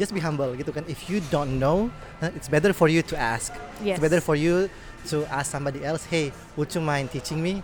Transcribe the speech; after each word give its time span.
just 0.00 0.16
be 0.16 0.24
humble 0.24 0.48
gitu 0.56 0.72
kan. 0.72 0.80
If 0.88 1.12
you 1.12 1.20
don't 1.28 1.60
know 1.60 1.92
it's 2.24 2.48
better 2.48 2.72
for 2.72 2.88
you 2.88 3.04
to 3.04 3.14
ask. 3.20 3.52
Yes. 3.84 4.00
it's 4.00 4.02
better 4.08 4.24
for 4.24 4.32
you 4.32 4.72
to 5.12 5.28
ask 5.28 5.52
somebody 5.52 5.84
else 5.84 6.08
hey 6.08 6.32
would 6.56 6.72
you 6.72 6.80
mind 6.80 7.12
teaching 7.12 7.44
me? 7.44 7.60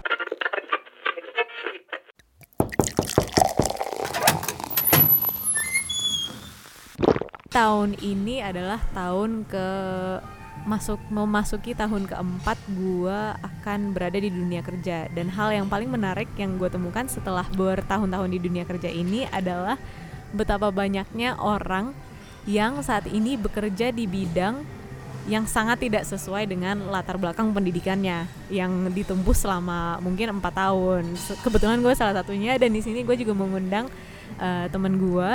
Tahun 7.49 7.97
ini 8.05 8.45
adalah 8.45 8.85
tahun 8.93 9.49
ke 9.49 9.69
masuk 10.69 11.01
memasuki 11.09 11.73
tahun 11.73 12.05
keempat 12.05 12.59
gua 12.77 13.41
akan 13.41 13.97
berada 13.97 14.21
di 14.21 14.29
dunia 14.29 14.61
kerja. 14.61 15.09
Dan 15.09 15.33
hal 15.33 15.57
yang 15.57 15.73
paling 15.73 15.89
menarik 15.89 16.29
yang 16.37 16.61
gue 16.61 16.69
temukan 16.69 17.09
setelah 17.09 17.49
bertahun-tahun 17.57 18.29
di 18.29 18.45
dunia 18.45 18.69
kerja 18.69 18.93
ini 18.93 19.25
adalah 19.33 19.81
betapa 20.37 20.69
banyaknya 20.69 21.41
orang 21.41 21.97
yang 22.47 22.79
saat 22.81 23.11
ini 23.11 23.35
bekerja 23.35 23.91
di 23.91 24.07
bidang 24.07 24.63
yang 25.27 25.43
sangat 25.43 25.83
tidak 25.83 26.07
sesuai 26.07 26.47
dengan 26.47 26.87
latar 26.87 27.19
belakang 27.19 27.51
pendidikannya 27.51 28.31
yang 28.47 28.71
ditempuh 28.95 29.35
selama 29.35 29.99
mungkin 29.99 30.39
empat 30.39 30.55
tahun. 30.55 31.19
Kebetulan 31.43 31.83
gue 31.83 31.91
salah 31.99 32.15
satunya 32.15 32.55
dan 32.55 32.71
di 32.71 32.79
sini 32.79 33.03
gue 33.03 33.19
juga 33.19 33.35
mengundang 33.35 33.91
eh, 34.39 34.71
temen 34.71 34.95
gue 34.95 35.31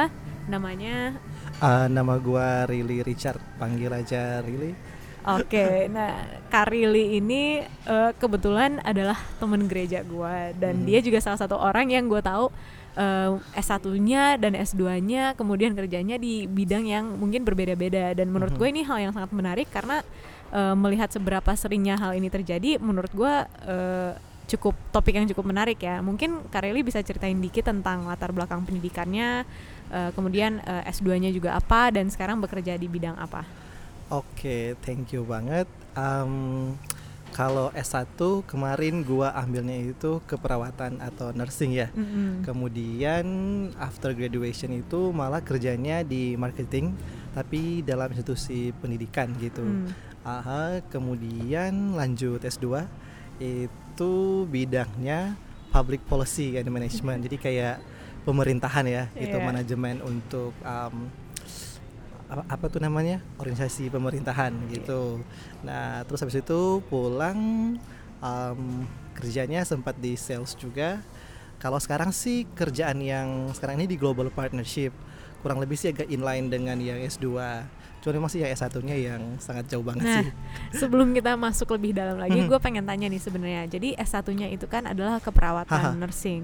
namanya? 0.47 1.19
Uh, 1.61 1.85
nama 1.85 2.17
gua 2.17 2.65
Rilly 2.65 3.05
Richard 3.05 3.37
panggil 3.61 3.93
aja 3.93 4.41
Rilly 4.41 4.73
Oke, 5.21 5.85
nah 5.93 6.17
Karili 6.49 7.21
ini 7.21 7.61
eh, 7.61 8.11
kebetulan 8.17 8.81
adalah 8.81 9.21
temen 9.37 9.69
gereja 9.69 10.01
gue 10.01 10.57
dan 10.57 10.81
Mhm. 10.81 10.85
dia 10.89 10.99
juga 11.05 11.21
salah 11.21 11.37
satu 11.37 11.61
orang 11.61 11.93
yang 11.93 12.09
gue 12.09 12.17
tahu 12.17 12.49
eh, 12.93 13.31
S1-nya 13.55 14.35
dan 14.35 14.53
S2-nya 14.53 15.35
kemudian 15.35 15.71
kerjanya 15.73 16.15
di 16.15 16.45
bidang 16.45 16.87
yang 16.87 17.05
mungkin 17.15 17.43
berbeda-beda 17.43 18.11
dan 18.13 18.27
menurut 18.29 18.55
Mhm. 18.55 18.59
gue 18.59 18.67
ini 18.69 18.81
hal 18.83 18.97
yang 18.99 19.13
sangat 19.13 19.31
menarik 19.31 19.67
karena 19.71 20.03
eh, 20.51 20.75
melihat 20.75 21.07
seberapa 21.07 21.55
seringnya 21.55 21.95
hal 21.95 22.11
ini 22.11 22.27
terjadi 22.27 22.75
menurut 22.83 23.11
gue 23.15 23.33
eh, 23.67 24.11
cukup 24.51 24.75
topik 24.91 25.15
yang 25.15 25.23
cukup 25.31 25.47
menarik 25.47 25.79
ya. 25.79 26.03
Mungkin 26.03 26.51
Kareli 26.51 26.83
bisa 26.83 26.99
ceritain 26.99 27.39
dikit 27.39 27.71
tentang 27.71 28.03
latar 28.03 28.35
belakang 28.35 28.67
pendidikannya, 28.67 29.47
eh, 29.87 30.11
kemudian 30.11 30.59
eh, 30.59 30.91
S2-nya 30.91 31.31
juga 31.31 31.55
apa 31.55 31.87
dan 31.95 32.11
sekarang 32.11 32.43
bekerja 32.43 32.75
di 32.75 32.91
bidang 32.91 33.15
apa. 33.15 33.47
Oke, 34.11 34.75
thank 34.83 35.15
you 35.15 35.23
banget. 35.23 35.71
Um, 35.95 36.75
kalau 37.31 37.71
S1 37.71 38.19
kemarin 38.45 39.01
gua 39.01 39.31
ambilnya 39.33 39.79
itu 39.79 40.19
keperawatan 40.27 40.99
atau 40.99 41.31
nursing 41.31 41.71
ya. 41.73 41.87
Mm-mm. 41.95 42.43
Kemudian 42.43 43.25
after 43.79 44.11
graduation 44.11 44.75
itu 44.75 45.15
malah 45.15 45.39
kerjanya 45.39 46.03
di 46.03 46.35
marketing 46.35 46.93
tapi 47.31 47.79
dalam 47.81 48.11
institusi 48.11 48.75
pendidikan 48.83 49.31
gitu. 49.39 49.63
Hmm. 49.63 49.87
Aha, 50.21 50.83
kemudian 50.91 51.95
lanjut 51.95 52.43
S2 52.43 52.85
itu 53.41 54.13
bidangnya 54.45 55.33
public 55.71 56.03
policy 56.05 56.59
and 56.59 56.67
management. 56.69 57.23
Jadi 57.25 57.37
kayak 57.39 57.77
pemerintahan 58.21 58.85
ya, 58.85 59.03
itu 59.17 59.33
Iya. 59.33 59.41
manajemen 59.47 59.97
untuk 60.03 60.53
um, 60.61 61.09
apa, 62.31 62.47
apa 62.47 62.65
tuh 62.71 62.79
namanya 62.79 63.19
organisasi 63.35 63.91
pemerintahan 63.91 64.55
gitu. 64.71 65.19
Nah 65.67 66.07
terus 66.07 66.23
habis 66.23 66.39
itu 66.39 66.79
pulang 66.87 67.75
um, 68.23 68.61
kerjanya 69.11 69.61
sempat 69.61 69.99
di 69.99 70.15
sales 70.15 70.55
juga. 70.55 71.03
Kalau 71.59 71.77
sekarang 71.77 72.09
sih 72.09 72.47
kerjaan 72.55 73.03
yang 73.03 73.51
sekarang 73.51 73.83
ini 73.83 73.91
di 73.91 73.97
global 73.99 74.31
partnership 74.31 74.95
kurang 75.43 75.59
lebih 75.59 75.75
sih 75.75 75.91
agak 75.91 76.07
inline 76.07 76.47
dengan 76.47 76.79
yang 76.79 76.97
S2. 76.97 77.27
Cuma 78.01 78.17
memang 78.17 78.33
sih 78.33 78.41
yang 78.41 78.49
S1-nya 78.49 78.97
yang 78.97 79.21
sangat 79.37 79.69
jauh 79.69 79.85
banget 79.85 80.05
Nah, 80.05 80.17
sih. 80.25 80.29
sebelum 80.73 81.13
kita 81.13 81.37
masuk 81.37 81.69
lebih 81.77 81.93
dalam 81.93 82.17
lagi, 82.17 82.33
gue 82.41 82.57
pengen 82.57 82.81
tanya 82.81 83.05
nih 83.05 83.21
sebenarnya. 83.21 83.69
Jadi 83.69 83.93
S1-nya 83.93 84.49
itu 84.49 84.65
kan 84.65 84.89
adalah 84.89 85.21
Haha. 85.21 85.25
keperawatan 85.29 86.01
nursing. 86.01 86.41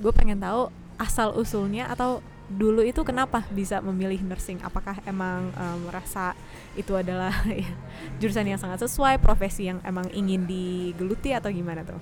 gue 0.00 0.12
pengen 0.16 0.40
tahu 0.40 0.72
asal 0.96 1.36
usulnya 1.36 1.92
atau 1.92 2.24
dulu 2.52 2.84
itu 2.84 3.00
kenapa 3.02 3.44
bisa 3.50 3.80
memilih 3.80 4.20
nursing? 4.22 4.60
Apakah 4.60 5.00
emang 5.04 5.48
eh, 5.52 5.78
merasa 5.82 6.36
itu 6.74 6.92
adalah 6.92 7.32
ya, 7.50 7.68
jurusan 8.20 8.46
yang 8.46 8.60
sangat 8.60 8.84
sesuai, 8.84 9.18
profesi 9.18 9.66
yang 9.66 9.80
emang 9.82 10.08
ingin 10.12 10.44
digeluti 10.44 11.32
atau 11.32 11.48
gimana 11.48 11.82
tuh? 11.82 12.00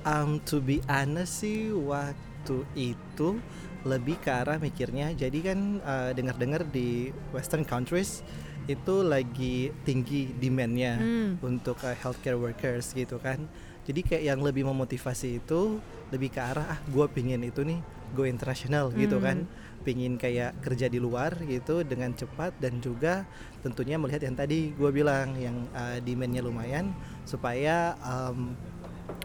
Um, 0.00 0.40
to 0.48 0.64
be 0.64 0.80
honest 0.88 1.44
sih 1.44 1.68
waktu 1.76 2.64
itu 2.72 3.36
lebih 3.84 4.16
ke 4.16 4.32
arah 4.32 4.56
mikirnya 4.56 5.12
jadi 5.12 5.52
kan 5.52 5.58
uh, 5.80 6.10
dengar-dengar 6.12 6.64
di 6.64 7.12
western 7.32 7.64
countries 7.64 8.24
itu 8.64 9.04
lagi 9.04 9.68
tinggi 9.84 10.32
demandnya 10.32 10.96
Hmm. 10.96 11.36
untuk 11.40 11.80
uh, 11.80 11.92
healthcare 11.92 12.36
workers 12.36 12.92
gitu 12.92 13.20
kan 13.20 13.44
jadi 13.84 14.00
kayak 14.00 14.24
yang 14.24 14.40
lebih 14.40 14.64
memotivasi 14.64 15.40
itu 15.40 15.80
lebih 16.08 16.32
ke 16.32 16.40
arah 16.40 16.76
ah 16.76 16.80
gue 16.88 17.04
pingin 17.12 17.44
itu 17.44 17.60
nih 17.60 17.80
go 18.12 18.24
international 18.24 18.88
gitu 18.92 19.20
Hmm. 19.20 19.24
kan 19.24 19.36
pingin 19.80 20.20
kayak 20.20 20.60
kerja 20.60 20.86
di 20.92 21.00
luar 21.00 21.36
gitu 21.48 21.80
dengan 21.82 22.12
cepat 22.12 22.52
dan 22.60 22.78
juga 22.84 23.24
tentunya 23.64 23.96
melihat 23.96 24.24
yang 24.24 24.36
tadi 24.36 24.76
gue 24.76 24.90
bilang 24.92 25.32
yang 25.40 25.64
uh, 25.72 25.96
demandnya 26.04 26.44
lumayan 26.44 26.92
supaya 27.24 27.96
um, 28.04 28.52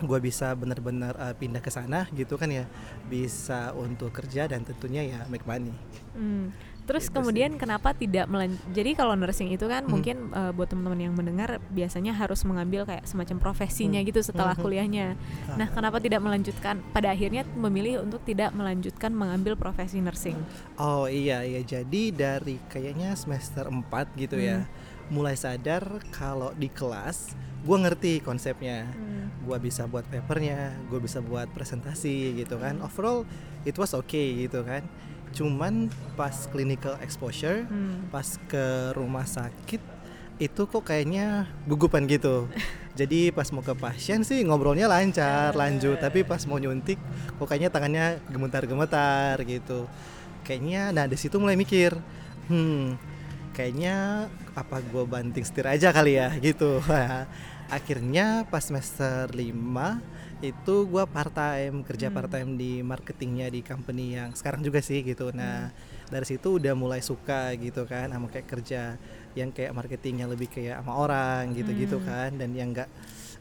gue 0.01 0.19
bisa 0.19 0.51
benar-benar 0.57 1.13
uh, 1.15 1.35
pindah 1.37 1.61
ke 1.61 1.71
sana 1.71 2.09
gitu 2.11 2.35
kan 2.35 2.49
ya 2.51 2.65
bisa 3.07 3.71
untuk 3.77 4.11
kerja 4.11 4.49
dan 4.49 4.65
tentunya 4.65 5.05
ya 5.05 5.19
make 5.29 5.45
money 5.45 5.71
Hmm. 6.15 6.55
Terus 6.85 7.09
Gitu 7.09 7.17
kemudian 7.17 7.57
kenapa 7.57 7.91
tidak 7.91 8.25
melan 8.25 8.53
jadi 8.69 8.93
kalau 8.93 9.13
nursing 9.13 9.49
itu 9.49 9.65
kan 9.65 9.83
Hmm. 9.83 9.91
mungkin 9.91 10.15
eh, 10.29 10.51
buat 10.51 10.69
teman-teman 10.69 11.01
yang 11.01 11.13
mendengar 11.13 11.57
biasanya 11.69 12.13
harus 12.13 12.41
mengambil 12.41 12.85
kayak 12.85 13.03
semacam 13.03 13.41
profesinya 13.41 13.97
Hmm. 13.97 14.07
gitu 14.07 14.21
setelah 14.21 14.53
Mhm. 14.53 14.61
kuliahnya. 14.61 15.07
Nah, 15.51 15.67
kenapa 15.67 15.97
tidak 15.97 16.21
melanjutkan 16.21 16.85
pada 16.89 17.09
akhirnya 17.09 17.41
memilih 17.51 18.01
untuk 18.01 18.21
tidak 18.21 18.53
melanjutkan 18.53 19.11
mengambil 19.11 19.53
profesi 19.53 19.97
nursing? 19.97 20.37
Oh 20.75 21.05
iya 21.05 21.41
iya 21.41 21.59
jadi 21.59 22.03
dari 22.09 22.61
kayaknya 22.67 23.13
semester 23.15 23.65
4 23.65 24.13
gitu 24.15 24.37
ya 24.37 24.69
mulai 25.05 25.33
sadar 25.33 25.85
kalau 26.09 26.49
di 26.51 26.65
kelas 26.65 27.33
gue 27.61 27.77
ngerti 27.79 28.21
konsepnya 28.21 28.89
gue 29.41 29.57
bisa 29.59 29.85
buat 29.85 30.01
papernya 30.03 30.73
gue 30.85 30.97
bisa 30.97 31.21
buat 31.21 31.45
presentasi 31.49 32.33
gitu 32.35 32.57
kan 32.57 32.81
overall 32.81 33.21
it 33.61 33.73
was 33.75 33.93
okay 33.93 34.33
gitu 34.39 34.61
kan 34.61 34.81
cuman 35.33 35.89
pas 36.13 36.47
clinical 36.51 36.95
exposure 37.01 37.65
Hmm. 37.65 38.07
pas 38.13 38.25
ke 38.47 38.93
rumah 38.93 39.25
sakit 39.25 39.81
itu 40.35 40.61
kok 40.67 40.83
kayaknya 40.83 41.47
gugupan 41.63 42.03
gitu. 42.11 42.51
Jadi 42.99 43.31
pas 43.31 43.47
mau 43.51 43.63
ke 43.63 43.71
pasien 43.75 44.23
sih 44.23 44.43
ngobrolnya 44.43 44.87
lancar 44.87 45.55
lanjut. 45.55 45.95
Tapi 45.99 46.23
pas 46.27 46.43
mau 46.47 46.59
nyuntik 46.59 46.99
kok 47.39 47.47
kayaknya 47.47 47.71
tangannya 47.71 48.05
gemetar-gemetar 48.27 49.39
gitu. 49.47 49.87
Kayaknya 50.43 50.91
nah 50.91 51.07
di 51.07 51.15
situ 51.15 51.39
mulai 51.39 51.55
mikir 51.55 51.95
hmm 52.51 52.95
kayaknya 53.55 54.27
apa 54.51 54.83
gue 54.83 55.03
banting 55.07 55.43
setir 55.47 55.63
aja 55.67 55.95
kali 55.95 56.19
ya? 56.19 56.31
Gitu. 56.35 56.83
Akhirnya 57.71 58.43
pas 58.51 58.61
semester 58.63 59.31
5 59.31 59.39
itu 60.37 60.75
gue 60.83 61.03
part 61.05 61.31
time 61.31 61.81
kerja 61.81 62.07
Hmm. 62.07 62.15
part 62.15 62.29
time 62.29 62.49
di 62.53 62.79
marketingnya 62.79 63.47
di 63.47 63.59
company 63.59 64.13
yang 64.13 64.31
sekarang 64.31 64.59
juga 64.59 64.79
sih 64.79 64.99
gitu 64.99 65.31
nah 65.31 65.71
dari 66.05 66.25
situ 66.25 66.59
udah 66.59 66.73
mulai 66.73 66.99
suka 66.99 67.55
gitu 67.55 67.83
kan 67.83 68.09
sama 68.09 68.27
kayak 68.27 68.45
kerja 68.45 68.99
yang 69.33 69.49
kayak 69.49 69.71
marketing 69.71 70.21
yang 70.21 70.29
lebih 70.29 70.47
kayak 70.47 70.79
sama 70.79 70.93
orang 70.93 71.51
gitu-gitu 71.51 71.97
Hmm. 71.97 72.05
kan 72.05 72.29
dan 72.35 72.51
yang 72.51 72.71
enggak 72.71 72.91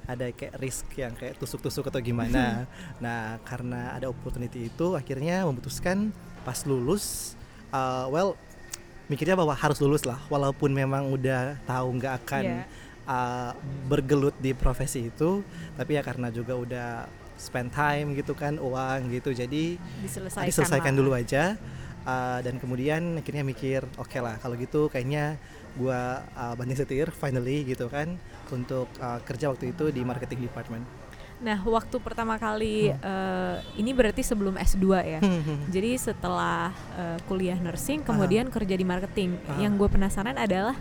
ada 0.05 0.29
kayak 0.31 0.55
risk 0.59 0.87
yang 0.95 1.13
kayak 1.13 1.35
tusuk-tusuk 1.35 1.85
atau 1.85 1.99
gimana 1.99 2.69
nah 2.99 3.41
karena 3.43 3.93
ada 3.93 4.07
opportunity 4.07 4.69
itu 4.69 4.95
akhirnya 4.95 5.43
memutuskan 5.45 6.13
pas 6.45 6.61
lulus 6.63 7.35
uh, 7.71 8.07
well 8.09 8.37
mikirnya 9.05 9.35
bahwa 9.35 9.53
harus 9.53 9.81
lulus 9.81 10.05
lah 10.05 10.21
walaupun 10.29 10.71
memang 10.71 11.09
udah 11.09 11.57
tahu 11.65 11.89
nggak 11.97 12.15
akan 12.23 12.45
Iya. 12.45 12.63
Uh, 13.05 13.53
bergelut 13.87 14.35
di 14.39 14.53
profesi 14.53 15.09
itu 15.09 15.41
tapi 15.75 15.97
ya 15.97 16.03
karena 16.03 16.29
juga 16.29 16.55
udah 16.55 16.91
spend 17.35 17.71
time 17.71 18.15
gitu 18.15 18.33
kan 18.33 18.57
uang 18.57 19.11
gitu 19.11 19.35
jadi 19.35 19.77
Diselesaikan. 20.01 20.47
diselesaikan 20.47 20.93
lah. 20.95 20.99
dulu 21.03 21.11
aja 21.13 21.59
uh, 22.05 22.39
dan 22.41 22.57
kemudian 22.59 23.19
akhirnya 23.19 23.43
mikir 23.43 23.83
oke 23.99 24.19
lah 24.19 24.39
kalau 24.39 24.55
gitu 24.55 24.87
kayaknya 24.87 25.37
gua 25.75 26.23
uh, 26.33 26.55
banding 26.55 26.79
setir 26.79 27.11
finally 27.11 27.67
gitu 27.67 27.91
kan 27.91 28.15
untuk 28.49 28.87
uh, 28.99 29.19
kerja 29.27 29.51
waktu 29.51 29.75
itu 29.75 29.91
di 29.91 30.03
marketing 30.03 30.47
department 30.47 30.87
Nah, 31.35 31.61
waktu 31.61 31.99
pertama 32.01 32.39
kali 32.41 32.89
Hmm. 32.89 33.05
eh, 33.05 33.57
ini 33.77 33.91
berarti 33.93 34.23
sebelum 34.23 34.55
S2 34.55 34.87
ya. 35.03 35.21
Jadi 35.69 35.99
setelah 35.99 36.71
eh, 36.97 37.19
kuliah 37.27 37.59
nursing 37.59 38.01
kemudian 38.01 38.49
kerja 38.49 38.73
di 38.73 38.87
marketing. 38.87 39.37
Ah. 39.45 39.59
Yang 39.61 39.73
gue 39.77 39.89
penasaran 39.93 40.39
adalah 40.39 40.79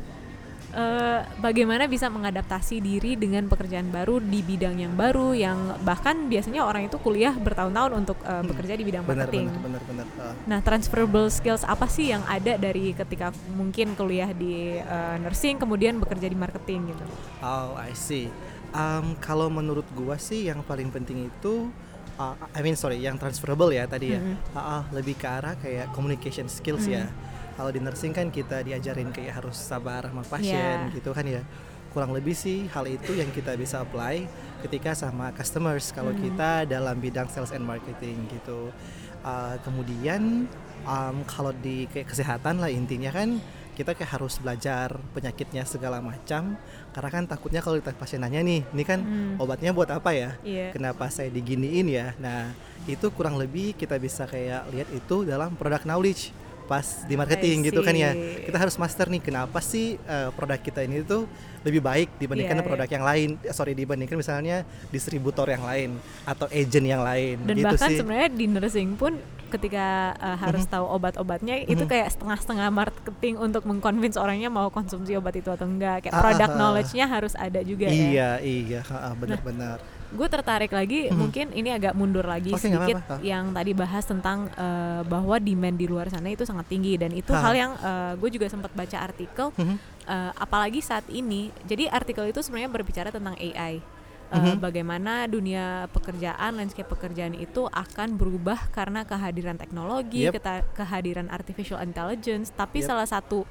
eh, 0.73 1.21
bagaimana 1.37 1.85
bisa 1.85 2.09
mengadaptasi 2.09 2.81
diri 2.81 3.13
dengan 3.13 3.45
pekerjaan 3.45 3.87
baru 3.87 4.17
di 4.17 4.41
bidang 4.41 4.75
yang 4.75 4.93
baru 4.93 5.31
yang 5.31 5.57
bahkan 5.81 6.25
biasanya 6.25 6.65
orang 6.65 6.85
itu 6.85 6.97
kuliah 6.97 7.31
bertahun-tahun 7.31 7.91
untuk 7.95 8.17
Hmm. 8.19 8.43
bekerja 8.43 8.73
di 8.73 8.83
bidang 8.83 9.05
marketing. 9.05 9.47
benar 9.47 9.61
benar 9.61 9.81
benar 9.85 10.07
Ah. 10.15 10.33
Nah, 10.45 10.59
transferable 10.59 11.29
skills 11.29 11.61
apa 11.63 11.85
sih 11.85 12.09
yang 12.09 12.25
ada 12.25 12.57
dari 12.57 12.91
ketika 12.91 13.29
mungkin 13.51 13.93
kuliah 13.93 14.29
di 14.29 14.75
eh, 14.75 15.15
nursing 15.17 15.57
kemudian 15.57 16.01
bekerja 16.01 16.25
di 16.25 16.35
marketing 16.35 16.89
gitu? 16.89 17.05
Oh, 17.39 17.77
I 17.77 17.93
see. 17.93 18.33
Um, 18.73 19.13
kalau 19.21 19.53
menurut 19.53 19.85
gua 19.93 20.17
sih 20.17 20.49
yang 20.49 20.65
paling 20.65 20.89
penting 20.89 21.29
itu 21.29 21.69
uh, 22.17 22.33
I 22.49 22.61
mean 22.61 22.73
sorry, 22.73 22.97
yang 22.97 23.17
transferable 23.17 23.69
ya 23.69 23.85
tadi 23.85 24.13
ya. 24.13 24.19
Mm-mm. 24.19 24.37
Ah, 24.51 24.59
ah, 24.59 24.83
lebih 24.89 25.13
ke 25.13 25.25
arah 25.25 25.53
kayak 25.55 25.93
communication 25.93 26.49
skills 26.49 26.85
ya. 26.87 27.05
Kalau 27.53 27.69
di 27.69 27.77
nursing 27.77 28.11
kan 28.11 28.27
kita 28.27 28.61
diajarin 28.61 29.09
kayak 29.09 29.39
harus 29.39 29.55
sabar 29.55 30.05
sama 30.05 30.23
pasien 30.23 30.89
Yeah. 30.89 30.94
gitu 30.94 31.11
kan 31.11 31.23
ya. 31.23 31.41
Kurang 31.89 32.09
lebih 32.09 32.33
sih 32.33 32.65
hal 32.67 32.85
itu 32.85 33.13
yang 33.13 33.29
kita 33.29 33.53
bisa 33.53 33.79
apply 33.79 34.25
ketika 34.61 34.94
sama 34.94 35.29
customers 35.31 35.89
kalau 35.89 36.09
Hmm. 36.09 36.21
kita 36.23 36.65
dalam 36.65 36.97
bidang 36.97 37.27
sales 37.27 37.51
and 37.51 37.61
marketing 37.61 38.17
gitu. 38.27 38.73
Uh, 39.21 39.55
kemudian 39.61 40.50
um, 40.83 41.15
kalau 41.23 41.53
di 41.55 41.85
kayak 41.88 42.09
kesehatan 42.09 42.57
lah 42.57 42.67
intinya 42.67 43.07
kan 43.09 43.38
kita 43.73 43.95
kayak 43.95 44.11
harus 44.11 44.38
belajar 44.38 44.94
penyakitnya 45.13 45.63
segala 45.63 45.97
macam 45.97 46.53
karena 46.91 47.09
kan 47.09 47.23
takutnya 47.25 47.57
kalau 47.57 47.79
kita 47.79 47.89
pasien 47.94 48.19
nanya 48.19 48.41
nih 48.41 48.61
ini 48.67 48.83
kan 48.83 48.99
Hmm. 48.99 49.39
obatnya 49.39 49.71
buat 49.71 49.89
apa 49.89 50.11
ya 50.11 50.38
Iya. 50.44 50.75
kenapa 50.75 51.07
saya 51.07 51.31
diginiin 51.31 51.88
ya 51.88 52.13
nah 52.19 52.51
itu 52.85 53.09
kurang 53.09 53.39
lebih 53.39 53.73
kita 53.73 53.95
bisa 53.95 54.27
kayak 54.27 54.69
lihat 54.69 54.89
itu 54.91 55.23
dalam 55.23 55.56
product 55.56 55.88
knowledge 55.88 56.29
pas 56.63 57.04
di 57.04 57.13
marketing 57.13 57.68
gitu 57.68 57.80
kan 57.80 57.92
ya. 57.92 58.12
kita 58.42 58.56
harus 58.56 58.75
master 58.75 59.07
nih 59.07 59.19
kenapa 59.19 59.60
sih 59.60 59.95
eh, 59.98 60.30
produk 60.31 60.57
kita 60.57 60.80
ini 60.81 61.04
tuh 61.04 61.27
lebih 61.63 61.80
baik 61.80 62.10
dibandingkan 62.18 62.60
Iya, 62.60 62.65
produk 62.65 62.89
yang 62.89 63.04
lain? 63.04 63.30
Eh, 63.39 63.51
sorry 63.51 63.71
dibandingkan 63.71 64.15
misalnya 64.15 64.63
distributor 64.89 65.48
yang 65.48 65.63
lain 65.63 65.95
atau 66.24 66.48
agent 66.48 66.83
yang 66.83 67.00
lain 67.00 67.39
Dan 67.42 67.56
gitu 67.56 67.68
bahkan 67.68 67.89
sebenarnya 67.89 68.30
di 68.30 68.45
nursing 68.48 68.95
pun 68.95 69.15
ketika 69.48 69.88
uh, 70.18 70.33
harus 70.36 70.65
tahu 70.65 70.81
obat-obatnya 70.88 71.62
itu 71.63 71.80
Mhm. 71.80 71.88
kayak 71.88 72.10
setengah-setengah 72.10 72.68
marketing 72.68 73.38
untuk 73.38 73.63
mengconvince 73.63 74.18
orangnya 74.18 74.50
mau 74.50 74.68
konsumsi 74.68 75.13
obat 75.13 75.38
itu 75.38 75.48
atau 75.48 75.63
enggak. 75.63 76.04
Kayak 76.04 76.16
Ah, 76.18 76.21
product 76.25 76.42
ah, 76.44 76.50
ah. 76.50 76.57
knowledge-nya 76.57 77.06
harus 77.06 77.33
ada 77.38 77.62
juga 77.62 77.86
ya. 77.86 77.94
iya 77.94 78.30
iya. 78.42 78.80
Ha, 78.81 79.13
benar-benar 79.13 79.77
Gue 80.13 80.27
tertarik 80.27 80.69
lagi 80.69 81.10
Mhm. 81.10 81.15
mungkin 81.15 81.45
ini 81.51 81.69
agak 81.69 81.94
mundur 81.94 82.21
lagi 82.24 82.50
nggak 82.50 82.62
sedikit 82.62 82.98
apa-apa. 83.01 83.15
yang 83.21 83.50
tadi 83.50 83.71
bahas 83.74 84.04
tentang 84.04 84.45
uh, 84.54 85.01
bahwa 85.04 85.36
demand 85.38 85.74
di 85.74 85.86
luar 85.86 86.07
sana 86.07 86.30
itu 86.30 86.45
sangat 86.45 86.69
tinggi 86.69 86.94
dan 86.95 87.10
itu 87.12 87.30
Ha. 87.30 87.42
hal 87.42 87.54
yang 87.54 87.71
gue 88.15 88.30
juga 88.30 88.45
sempat 88.45 88.69
baca 88.71 88.98
artikel 89.00 89.50
Mhm. 89.51 89.75
uh, 90.06 90.31
apalagi 90.36 90.80
saat 90.80 91.04
ini. 91.07 91.50
Jadi 91.63 91.89
artikel 91.89 92.25
itu 92.25 92.39
sebenarnya 92.39 92.69
berbicara 92.69 93.10
tentang 93.10 93.33
AI. 93.36 93.81
Uh, 94.30 94.38
Mhm. 94.50 94.56
Bagaimana 94.60 95.25
dunia 95.25 95.86
pekerjaan, 95.89 96.57
landscape 96.57 96.88
pekerjaan 96.88 97.33
itu 97.33 97.66
akan 97.66 98.18
berubah 98.18 98.69
karena 98.71 99.01
kehadiran 99.04 99.57
teknologi, 99.57 100.25
Yep. 100.25 100.74
kehadiran 100.74 101.30
artificial 101.30 101.77
intelligence. 101.80 102.50
Tapi 102.50 102.81
Yep. 102.81 102.88
salah 102.88 103.06
satu 103.06 103.45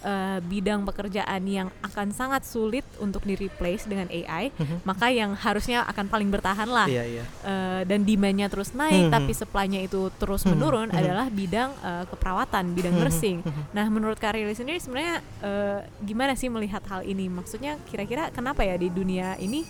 uh, 0.00 0.38
bidang 0.40 0.82
pekerjaan 0.82 1.42
yang 1.44 1.68
akan 1.80 2.10
sangat 2.10 2.42
sulit 2.42 2.82
untuk 2.98 3.22
di 3.22 3.34
replace 3.34 3.84
dengan 3.84 4.06
AI, 4.08 4.50
Mhm. 4.54 4.82
maka 4.82 5.08
yang 5.08 5.34
harusnya 5.34 5.82
akan 5.84 6.06
paling 6.06 6.28
bertahan 6.28 6.66
lah 6.66 6.86
iya 6.86 7.04
iya 7.04 7.24
uh, 7.42 7.82
dan 7.82 8.02
demandnya 8.02 8.46
terus 8.46 8.72
naik 8.72 9.08
Mhm. 9.08 9.12
tapi 9.12 9.32
supply-nya 9.32 9.80
itu 9.80 10.10
terus 10.16 10.42
Mhm. 10.42 10.50
menurun 10.54 10.88
Mhm. 10.90 10.98
adalah 10.98 11.26
bidang 11.28 11.70
uh, 11.80 12.04
keperawatan 12.06 12.64
bidang 12.72 12.94
Mhm. 12.94 13.00
nursing 13.02 13.38
Mhm. 13.42 13.62
nah 13.74 13.86
menurut 13.88 14.16
Kak 14.16 14.34
Rili 14.34 14.54
sendiri 14.54 14.78
sebenarnya 14.78 15.20
uh, 15.42 15.80
gimana 16.00 16.34
sih 16.34 16.46
melihat 16.46 16.82
hal 16.86 17.02
ini 17.02 17.26
maksudnya 17.26 17.78
kira-kira 17.86 18.30
kenapa 18.30 18.62
ya 18.62 18.74
di 18.74 18.88
dunia 18.88 19.34
ini 19.36 19.62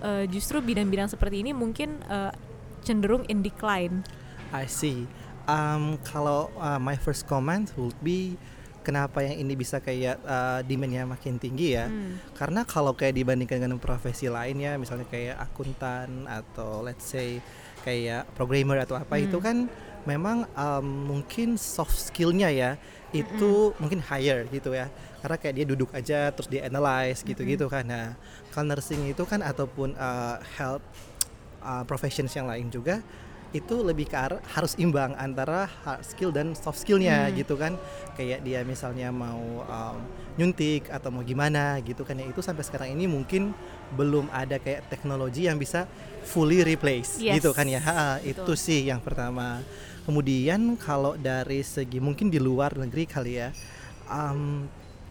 uh, 0.00 0.24
justru 0.26 0.58
bidang-bidang 0.58 1.08
seperti 1.08 1.42
ini 1.42 1.50
mungkin 1.50 2.00
uh, 2.06 2.30
cenderung 2.80 3.26
in 3.28 3.44
decline 3.44 4.02
I 4.50 4.66
see. 4.66 5.06
Um, 5.46 5.98
kalau 6.02 6.50
uh, 6.58 6.78
my 6.78 6.94
first 6.94 7.26
comment 7.26 7.70
would 7.78 7.94
be 8.02 8.34
kenapa 8.80 9.22
yang 9.24 9.36
ini 9.40 9.54
bisa 9.56 9.78
kayak 9.80 10.20
uh, 10.24 10.60
demandnya 10.64 11.04
makin 11.04 11.36
tinggi 11.36 11.76
ya? 11.76 11.86
Hmm. 11.88 12.20
Karena 12.36 12.64
kalau 12.64 12.96
kayak 12.96 13.16
dibandingkan 13.16 13.60
dengan 13.60 13.80
profesi 13.80 14.26
lainnya, 14.28 14.76
misalnya 14.80 15.06
kayak 15.08 15.36
akuntan 15.40 16.24
atau 16.28 16.80
let's 16.84 17.06
say 17.08 17.40
kayak 17.84 18.28
programmer 18.36 18.80
atau 18.84 18.96
apa 18.96 19.16
Hmm. 19.16 19.26
itu 19.28 19.38
kan 19.40 19.56
memang 20.08 20.48
um, 20.56 21.12
mungkin 21.12 21.60
soft 21.60 21.92
skillnya 21.92 22.48
ya 22.48 22.80
itu 23.12 23.76
mungkin 23.82 24.00
higher 24.00 24.48
gitu 24.48 24.72
ya. 24.72 24.88
Karena 25.20 25.36
kayak 25.36 25.54
dia 25.60 25.66
duduk 25.68 25.90
aja 25.92 26.32
terus 26.32 26.48
dia 26.48 26.64
analyze 26.64 27.20
gitu-gitu 27.20 27.68
kan. 27.68 27.84
Nah, 27.84 28.16
kalau 28.54 28.72
nursing 28.72 29.12
itu 29.12 29.24
kan 29.28 29.44
ataupun 29.44 29.92
uh, 29.98 30.40
health 30.56 30.84
uh, 31.60 31.84
professions 31.84 32.32
yang 32.32 32.48
lain 32.48 32.72
juga 32.72 33.04
itu 33.50 33.82
lebih 33.82 34.06
ke 34.06 34.14
arah 34.14 34.38
harus 34.54 34.78
imbang 34.78 35.10
antara 35.18 35.66
hard 35.82 36.06
skill 36.06 36.30
dan 36.30 36.54
soft 36.54 36.78
skillnya 36.78 37.26
Hmm. 37.26 37.34
gitu 37.34 37.58
kan. 37.58 37.74
Kayak 38.14 38.46
dia 38.46 38.62
misalnya 38.62 39.10
mau 39.10 39.66
um, 39.66 39.98
nyuntik 40.38 40.86
atau 40.86 41.10
mau 41.10 41.20
gimana 41.20 41.82
gitu 41.82 42.06
kan. 42.06 42.14
Ya 42.14 42.30
itu 42.30 42.38
sampai 42.40 42.62
sekarang 42.62 42.94
ini 42.94 43.10
mungkin 43.10 43.50
belum 43.94 44.30
ada 44.30 44.54
kayak 44.56 44.86
teknologi 44.86 45.50
yang 45.50 45.58
bisa 45.58 45.90
fully 46.22 46.62
replace 46.62 47.18
Yes, 47.18 47.42
gitu 47.42 47.50
kan 47.50 47.66
ya. 47.66 47.82
Ha, 47.82 48.22
betul. 48.22 48.30
itu 48.30 48.52
sih 48.54 48.86
yang 48.86 49.02
pertama. 49.02 49.58
Kemudian 50.06 50.78
kalau 50.78 51.14
dari 51.14 51.60
segi 51.60 51.98
mungkin 51.98 52.30
di 52.30 52.38
luar 52.38 52.74
negeri 52.74 53.04
kali 53.04 53.32
ya 53.36 53.50
um, 54.06 54.66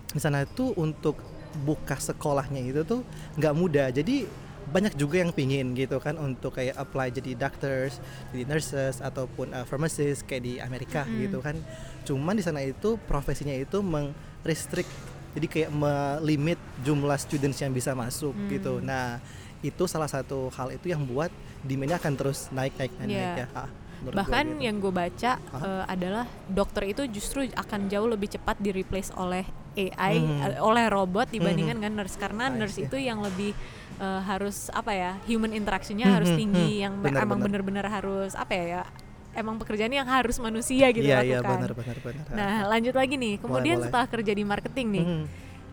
di 0.09 0.17
sana 0.17 0.43
itu 0.43 0.73
untuk 0.73 1.19
buka 1.61 1.97
sekolahnya 1.97 2.61
itu 2.63 2.81
tuh 2.87 3.01
nggak 3.35 3.53
mudah. 3.53 3.87
Jadi 3.91 4.25
banyak 4.69 4.93
juga 4.93 5.19
yang 5.19 5.29
pingin 5.29 5.73
gitu 5.73 5.97
kan 5.97 6.15
untuk 6.15 6.53
kayak 6.53 6.73
apply 6.75 7.09
jadi 7.09 7.35
doctors, 7.35 7.97
jadi 8.29 8.45
nurses 8.45 8.99
ataupun 8.99 9.51
uh, 9.51 9.63
pharmacist 9.63 10.23
kayak 10.23 10.43
di 10.43 10.53
Amerika 10.57 11.03
Mm. 11.03 11.15
gitu 11.21 11.39
kan. 11.39 11.55
Cuman 12.03 12.33
di 12.33 12.41
sana 12.41 12.61
itu 12.61 12.95
profesinya 13.01 13.51
itu 13.51 13.81
mengrestrict 13.81 14.89
jadi 15.29 15.45
kayak 15.45 15.71
melimit 15.71 16.57
jumlah 16.79 17.15
students 17.15 17.57
yang 17.57 17.69
bisa 17.69 17.93
masuk 17.93 18.31
Hmm. 18.31 18.49
gitu. 18.49 18.73
Nah, 18.79 19.21
itu 19.59 19.83
salah 19.85 20.07
satu 20.07 20.49
hal 20.49 20.71
itu 20.71 20.87
yang 20.87 21.03
buat 21.03 21.29
demandnya 21.61 21.97
akan 21.97 22.13
terus 22.15 22.49
naik 22.49 22.73
naik 22.75 22.93
naik, 22.95 23.09
Iya. 23.09 23.21
naik 23.27 23.37
ya. 23.37 23.47
Ah, 23.53 23.69
gua 23.99 24.11
bahkan 24.15 24.45
gitu. 24.47 24.63
yang 24.63 24.75
gue 24.79 24.89
baca 24.89 25.31
Hah? 25.37 25.61
eh, 25.61 25.83
adalah 25.87 26.25
dokter 26.47 26.83
itu 26.87 27.05
justru 27.05 27.45
akan 27.47 27.79
jauh 27.87 28.07
lebih 28.07 28.31
cepat 28.31 28.57
di 28.57 28.71
replace 28.71 29.13
oleh 29.13 29.45
AI 29.75 30.15
Hmm. 30.17 30.39
eh, 30.49 30.59
oleh 30.59 30.85
robot 30.87 31.29
dibandingkan 31.29 31.77
dengan 31.77 31.93
nurse 31.99 32.17
karena 32.17 32.47
I 32.47 32.55
nurse 32.55 32.75
see. 32.75 32.87
itu 32.87 32.97
yang 32.97 33.21
lebih 33.21 33.53
eh, 33.99 34.21
harus 34.23 34.71
apa 34.71 34.91
ya 34.91 35.11
human 35.25 35.51
interaksinya 35.51 36.07
Hmm, 36.07 36.15
harus 36.15 36.29
hmm, 36.29 36.39
tinggi 36.39 36.69
hmm. 36.73 36.81
yang 36.81 36.93
Benar, 36.99 37.21
emang 37.21 37.39
bener-bener 37.39 37.85
harus 37.85 38.31
apa 38.33 38.51
ya, 38.51 38.65
ya 38.65 38.83
emang 39.31 39.55
pekerjaan 39.55 39.91
yang 39.91 40.07
harus 40.07 40.35
manusia 40.37 40.89
gitu 40.89 41.05
Iya 41.05 41.21
iya 41.21 41.37
lakukan. 41.37 41.53
benar 41.61 41.71
benar 41.73 41.97
benar. 42.01 42.25
Nah 42.31 42.53
lanjut 42.67 42.95
lagi 42.95 43.13
nih 43.13 43.37
kemudian 43.37 43.77
boleh. 43.77 43.85
setelah 43.85 44.07
kerja 44.07 44.31
di 44.31 44.43
marketing 44.43 44.87
nih 44.89 45.05
Hmm. 45.05 45.25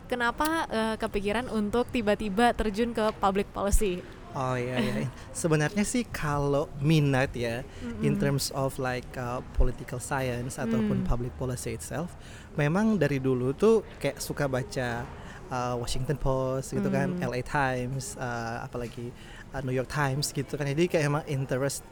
kenapa 0.05 0.49
eh, 0.69 0.95
kepikiran 0.97 1.47
untuk 1.49 1.89
tiba-tiba 1.89 2.53
terjun 2.53 2.91
ke 2.91 3.11
public 3.17 3.49
policy? 3.51 4.05
Oh 4.33 4.53
iya 4.53 4.77
iya. 4.77 5.09
Sebenarnya 5.33 5.81
sih 5.81 6.05
kalau 6.05 6.69
minat 6.79 7.33
ya 7.33 7.65
in 7.99 8.13
Mm-mm. 8.13 8.21
terms 8.21 8.53
of 8.53 8.77
like 8.77 9.09
uh, 9.17 9.41
political 9.53 9.97
science 9.97 10.61
ataupun 10.61 11.01
Hmm. 11.01 11.09
public 11.09 11.33
policy 11.35 11.73
itself, 11.73 12.13
memang 12.53 13.01
dari 13.01 13.17
dulu 13.17 13.57
tuh 13.57 13.81
kayak 13.97 14.21
suka 14.21 14.45
baca 14.45 15.09
uh, 15.49 15.75
Washington 15.77 16.17
Post 16.17 16.75
gitu 16.75 16.89
kan, 16.89 17.13
Hmm. 17.13 17.23
LA 17.23 17.41
Times, 17.41 18.15
uh, 18.17 18.63
apalagi 18.63 19.11
uh, 19.51 19.63
New 19.63 19.73
York 19.73 19.89
Times 19.89 20.31
gitu 20.31 20.55
kan. 20.55 20.67
Jadi 20.67 20.87
kayak 20.87 21.05
emang 21.07 21.25
interested 21.27 21.87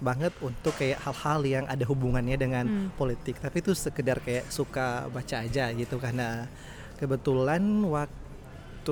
banget 0.00 0.36
untuk 0.40 0.76
kayak 0.76 1.00
hal-hal 1.00 1.40
yang 1.42 1.64
ada 1.64 1.84
hubungannya 1.84 2.36
dengan 2.36 2.64
Hmm. 2.68 2.88
politik. 2.94 3.40
Tapi 3.40 3.58
itu 3.58 3.72
sekedar 3.72 4.20
kayak 4.20 4.46
suka 4.48 5.08
baca 5.08 5.36
aja 5.40 5.72
gitu 5.72 5.96
karena 5.96 6.44
kebetulan 6.96 7.62
waktu 7.84 8.27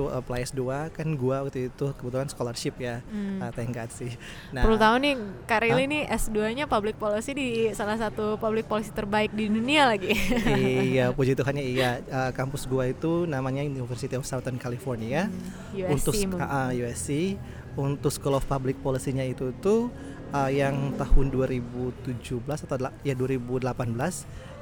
apply 0.05 0.45
S2 0.45 0.93
kan 0.93 1.07
gua 1.17 1.41
waktu 1.41 1.73
itu 1.73 1.85
kebetulan 1.97 2.29
scholarship 2.29 2.77
ya. 2.77 3.01
Hmm. 3.09 3.41
Uh, 3.41 3.51
thank 3.57 3.73
God 3.73 3.89
sih. 3.89 4.13
Nah, 4.53 4.61
Perlu 4.61 4.77
tahu 4.77 4.95
nih, 5.01 5.13
Kak 5.49 5.59
Rili 5.65 5.83
Hah? 5.83 5.89
nih 5.89 6.03
S2-nya 6.13 6.65
public 6.69 7.01
policy 7.01 7.31
di 7.33 7.49
salah 7.73 7.97
satu 7.97 8.37
public 8.37 8.69
policy 8.69 8.93
terbaik 8.93 9.33
di 9.33 9.49
dunia 9.49 9.89
lagi. 9.89 10.13
iya, 10.93 11.09
puji 11.17 11.33
Tuhannya 11.33 11.65
iya. 11.65 12.05
Uh, 12.05 12.31
kampus 12.37 12.69
gua 12.69 12.85
itu 12.85 13.25
namanya 13.25 13.65
University 13.65 14.13
of 14.13 14.23
Southern 14.29 14.61
California. 14.61 15.25
USC 15.73 15.89
untuk 15.89 16.13
uh, 16.37 16.71
USC 16.71 17.39
untuk 17.77 18.09
School 18.09 18.37
of 18.37 18.45
Public 18.49 18.81
Policy-nya 18.81 19.25
itu 19.25 19.53
tuh 19.61 19.93
uh, 20.33 20.49
yang 20.49 20.97
tahun 20.97 21.29
2017 21.29 22.43
atau 22.43 22.77
ya 23.05 23.13
2018 23.13 23.69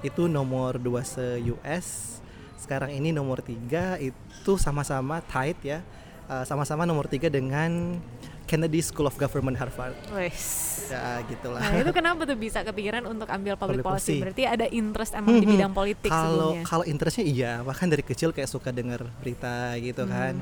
itu 0.05 0.23
nomor 0.29 0.77
2 0.77 1.01
se 1.01 1.25
US. 1.49 2.19
Sekarang 2.55 2.89
ini 2.89 3.09
nomor 3.09 3.39
3 3.39 3.99
itu 3.99 4.51
sama-sama 4.55 5.21
tied 5.21 5.59
ya. 5.61 5.79
Uh, 6.25 6.41
sama-sama 6.41 6.83
nomor 6.83 7.05
3 7.05 7.27
dengan 7.27 8.01
Kennedy 8.45 8.77
School 8.79 9.05
of 9.05 9.15
Government 9.15 9.53
Harvard. 9.55 9.93
Wes. 10.11 10.85
Ya 10.85 11.17
gitulah. 11.25 11.59
Nah 11.59 11.81
itu 11.81 11.91
kenapa 11.97 12.23
tuh 12.23 12.33
bisa 12.35 12.61
kepikiran 12.61 13.01
untuk 13.03 13.25
ambil 13.27 13.53
public, 13.55 13.81
Public 13.81 13.83
policy? 13.83 14.05
policy. 14.07 14.21
Berarti 14.21 14.43
ada 14.45 14.65
interest 14.67 15.11
emang 15.13 15.35
di 15.35 15.45
Mhm. 15.45 15.51
bidang 15.51 15.73
politik 15.73 16.09
Kalau 16.09 16.29
sebelumnya. 16.53 16.63
kalau 16.63 16.85
interestnya 16.85 17.25
iya, 17.25 17.51
bahkan 17.61 17.87
dari 17.87 18.01
kecil 18.01 18.29
kayak 18.31 18.45
suka 18.45 18.69
denger 18.69 19.01
berita 19.19 19.73
gitu 19.77 20.05
Hmm. 20.05 20.11
kan. 20.11 20.35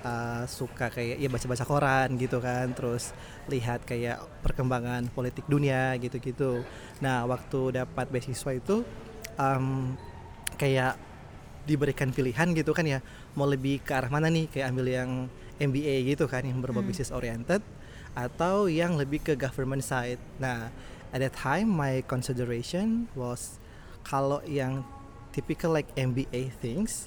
Uh, 0.00 0.48
suka 0.48 0.88
kayak 0.88 1.20
ya 1.20 1.28
baca-baca 1.28 1.64
koran 1.64 2.16
gitu 2.16 2.40
kan, 2.40 2.72
terus 2.72 3.12
lihat 3.46 3.84
kayak 3.84 4.16
perkembangan 4.40 5.04
politik 5.10 5.44
dunia 5.44 5.92
gitu-gitu. 5.96 6.64
Nah 6.98 7.28
waktu 7.28 7.76
dapat 7.76 8.08
beasiswa 8.08 8.50
itu 8.50 8.80
um, 9.36 9.92
kayak 10.56 10.96
diberikan 11.70 12.10
pilihan 12.10 12.50
gitu 12.58 12.74
kan 12.74 12.82
ya, 12.82 12.98
mau 13.38 13.46
lebih 13.46 13.78
ke 13.86 13.94
arah 13.94 14.10
mana 14.10 14.26
nih, 14.26 14.50
kayak 14.50 14.74
ambil 14.74 14.86
yang 14.90 15.10
MBA 15.62 16.10
gitu 16.10 16.26
kan, 16.26 16.42
yang 16.42 16.58
berbau 16.58 16.82
Hmm. 16.82 16.90
business 16.90 17.14
oriented, 17.14 17.62
atau 18.18 18.66
yang 18.66 18.98
lebih 18.98 19.22
ke 19.22 19.38
government 19.38 19.86
side. 19.86 20.18
Nah 20.42 20.74
at 21.14 21.22
that 21.22 21.34
time 21.38 21.70
my 21.70 22.02
consideration 22.10 23.06
was 23.14 23.62
kalau 24.02 24.42
yang 24.42 24.82
typical 25.30 25.70
like 25.70 25.86
MBA 25.94 26.50
things, 26.58 27.06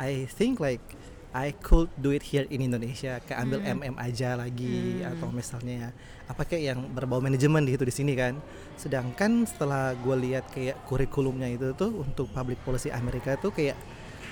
I 0.00 0.24
think 0.24 0.56
like 0.56 0.80
I 1.28 1.52
could 1.52 1.92
do 2.00 2.08
it 2.08 2.32
here 2.32 2.48
in 2.48 2.64
Indonesia, 2.64 3.20
kayak 3.20 3.44
ambil 3.44 3.60
Hmm. 3.60 3.84
MM 3.84 3.96
aja 4.00 4.32
lagi 4.32 5.04
Hmm. 5.04 5.12
atau 5.12 5.28
misalnya 5.28 5.92
apa 6.24 6.48
kayak 6.48 6.64
yang 6.72 6.80
berbau 6.96 7.20
manajemen 7.20 7.68
gitu 7.68 7.84
di 7.84 7.92
sini 7.92 8.16
kan. 8.16 8.40
Sedangkan 8.80 9.44
setelah 9.44 9.92
gue 9.92 10.16
lihat 10.24 10.48
kayak 10.48 10.88
kurikulumnya 10.88 11.52
itu 11.52 11.76
tuh 11.76 11.92
untuk 12.00 12.32
public 12.32 12.56
policy 12.64 12.88
Amerika 12.88 13.36
tuh 13.36 13.52
kayak 13.52 13.76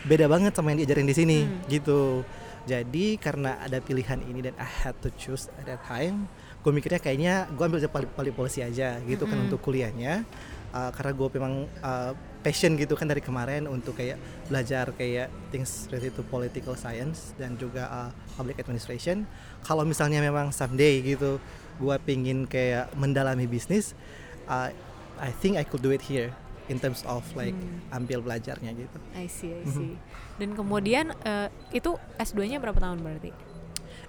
beda 0.07 0.31
banget 0.31 0.53
sama 0.55 0.73
yang 0.73 0.87
diajarin 0.87 1.09
di 1.09 1.17
sini 1.17 1.39
Hmm. 1.45 1.67
gitu. 1.67 2.23
Jadi 2.67 3.15
karena 3.23 3.63
ada 3.63 3.79
pilihan 3.79 4.19
ini 4.27 4.43
dan 4.43 4.55
I 4.59 4.67
had 4.67 4.99
to 5.07 5.11
choose 5.15 5.47
at 5.55 5.71
that 5.71 5.87
time, 5.87 6.27
gue 6.67 6.73
mikirnya 6.75 6.99
kayaknya 6.99 7.47
gue 7.55 7.63
ambil 7.63 7.79
aja 7.79 7.87
public, 7.87 8.11
public 8.19 8.35
policy 8.35 8.61
aja 8.67 8.99
gitu 9.07 9.23
kan 9.23 9.39
Mm-mm. 9.39 9.47
untuk 9.47 9.63
kuliahnya. 9.63 10.27
Uh, 10.75 10.91
karena 10.91 11.13
gue 11.15 11.29
memang 11.39 11.55
uh, 11.81 12.13
passion 12.43 12.75
gitu 12.75 12.99
kan 12.99 13.07
dari 13.07 13.23
kemarin 13.23 13.71
untuk 13.71 13.97
kayak 13.97 14.19
belajar 14.51 14.91
kayak 14.99 15.31
things 15.55 15.87
related 15.95 16.19
to 16.19 16.27
political 16.27 16.75
science 16.75 17.33
dan 17.39 17.55
juga 17.55 17.87
uh, 17.87 18.11
public 18.35 18.59
administration. 18.59 19.31
Kalau 19.63 19.87
misalnya 19.87 20.19
memang 20.19 20.51
someday 20.51 20.99
gitu, 21.07 21.39
gue 21.79 21.97
pingin 22.03 22.51
kayak 22.51 22.91
mendalami 22.99 23.47
bisnis, 23.47 23.95
uh, 24.51 24.75
I 25.23 25.31
think 25.39 25.55
I 25.55 25.63
could 25.63 25.87
do 25.87 25.95
it 25.95 26.03
here 26.03 26.35
in 26.67 26.77
terms 26.77 27.07
of 27.07 27.23
like 27.35 27.55
Hmm. 27.55 28.03
ambil 28.03 28.21
belajarnya 28.21 28.75
gitu. 28.75 28.99
I 29.15 29.27
see, 29.27 29.53
I 29.53 29.63
Mhm. 29.63 29.73
see. 29.73 29.95
Dan 30.37 30.53
kemudian 30.53 31.15
eh, 31.23 31.49
itu 31.71 31.95
S2-nya 32.17 32.59
berapa 32.59 32.77
tahun 32.77 33.01
berarti? 33.01 33.31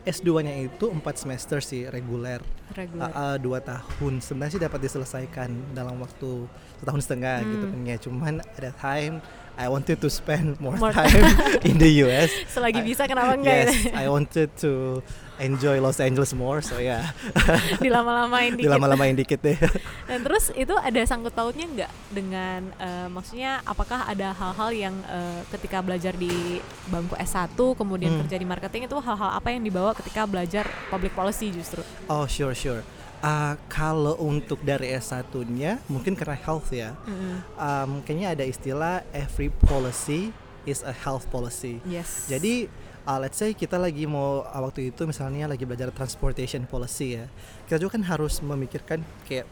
S2-nya 0.03 0.63
itu 0.63 0.87
4 0.87 1.03
semester 1.19 1.59
sih 1.59 1.83
reguler. 1.83 2.39
Regular. 2.71 3.11
Uh, 3.11 3.35
uh, 3.35 3.35
dua 3.35 3.59
tahun 3.59 4.23
sebenarnya 4.23 4.53
sih 4.55 4.63
dapat 4.63 4.79
diselesaikan 4.79 5.75
dalam 5.75 5.99
waktu 5.99 6.47
setahun 6.79 7.01
setengah 7.03 7.43
gitu 7.45 7.65
Hmm. 7.67 7.73
kan 7.75 7.81
ya 7.83 7.97
cuman 7.99 8.33
that 8.55 8.75
time 8.79 9.19
I 9.57 9.67
wanted 9.67 9.97
to 9.97 10.07
spend 10.07 10.55
more, 10.57 10.77
More 10.77 10.93
time 10.93 11.09
in 11.69 11.75
the 11.75 11.89
US 12.05 12.29
Selagi 12.53 12.79
I- 12.79 12.85
bisa 12.85 13.03
kenapa 13.03 13.33
enggak 13.33 13.57
yes 13.65 13.89
ya? 13.89 13.93
I 13.95 14.05
wanted 14.05 14.53
to 14.59 15.01
enjoy 15.37 15.77
Los 15.77 15.97
Angeles 15.97 16.31
more 16.31 16.61
so 16.61 16.77
ya 16.77 17.13
Dilama-lamain 17.77 18.53
dikit. 18.53 18.65
dilama-lamain 18.65 19.13
dikit 19.13 19.39
deh 19.39 19.57
Dan 20.05 20.21
terus 20.21 20.49
itu 20.51 20.73
ada 20.73 21.01
sangkut 21.03 21.31
pautnya 21.31 21.65
nggak 21.65 21.91
dengan 22.09 22.61
eh, 22.75 23.07
maksudnya 23.07 23.61
apakah 23.63 24.05
ada 24.05 24.31
hal-hal 24.31 24.69
yang 24.71 24.95
eh, 25.03 25.41
ketika 25.51 25.81
belajar 25.81 26.13
di 26.13 26.61
bangku 26.87 27.13
S1 27.15 27.53
kemudian 27.73 28.09
Hmm. 28.09 28.21
kerja 28.23 28.35
di 28.35 28.45
marketing 28.45 28.81
itu 28.85 28.97
hal-hal 28.97 29.31
apa 29.31 29.49
yang 29.49 29.61
dibawa 29.61 29.91
ketika 29.93 30.23
belajar 30.23 30.63
public 30.87 31.11
policy 31.11 31.49
justru? 31.49 31.81
oh 32.07 32.23
sure 32.25 32.53
sure 32.53 32.81
Uh, 33.17 33.57
kalau 33.65 34.13
untuk 34.21 34.61
dari 34.61 34.93
S1-nya 34.93 35.81
mungkin 35.89 36.13
karena 36.13 36.37
health 36.37 36.69
ya 36.69 36.93
Mm-mm. 37.01 37.41
um, 37.57 37.89
kayaknya 38.05 38.37
ada 38.37 38.45
istilah 38.45 39.01
every 39.09 39.49
policy 39.49 40.29
is 40.69 40.85
a 40.85 40.93
health 40.93 41.25
policy 41.33 41.81
Yes. 41.81 42.29
Jadi 42.29 42.69
uh, 43.03 43.17
let's 43.17 43.39
say 43.39 43.57
kita 43.57 43.81
lagi 43.81 44.05
mau 44.05 44.45
uh, 44.45 44.61
waktu 44.61 44.93
itu 44.93 45.09
misalnya 45.09 45.49
lagi 45.49 45.65
belajar 45.65 45.89
transportation 45.89 46.69
policy 46.69 47.17
ya. 47.17 47.25
Kita 47.65 47.81
juga 47.81 47.97
kan 47.97 48.05
harus 48.05 48.37
memikirkan 48.37 49.01
kayak 49.25 49.47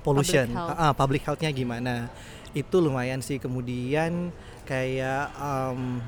pollution, 0.00 0.46
Public 0.46 0.56
health. 0.56 0.78
Ah, 0.78 0.84
ah, 0.88 0.92
public 0.94 1.22
health-nya 1.26 1.50
gimana. 1.50 1.94
Itu 2.54 2.78
lumayan 2.78 3.20
sih. 3.20 3.36
Kemudian 3.36 4.30
kayak 4.64 5.34
um, 5.36 5.98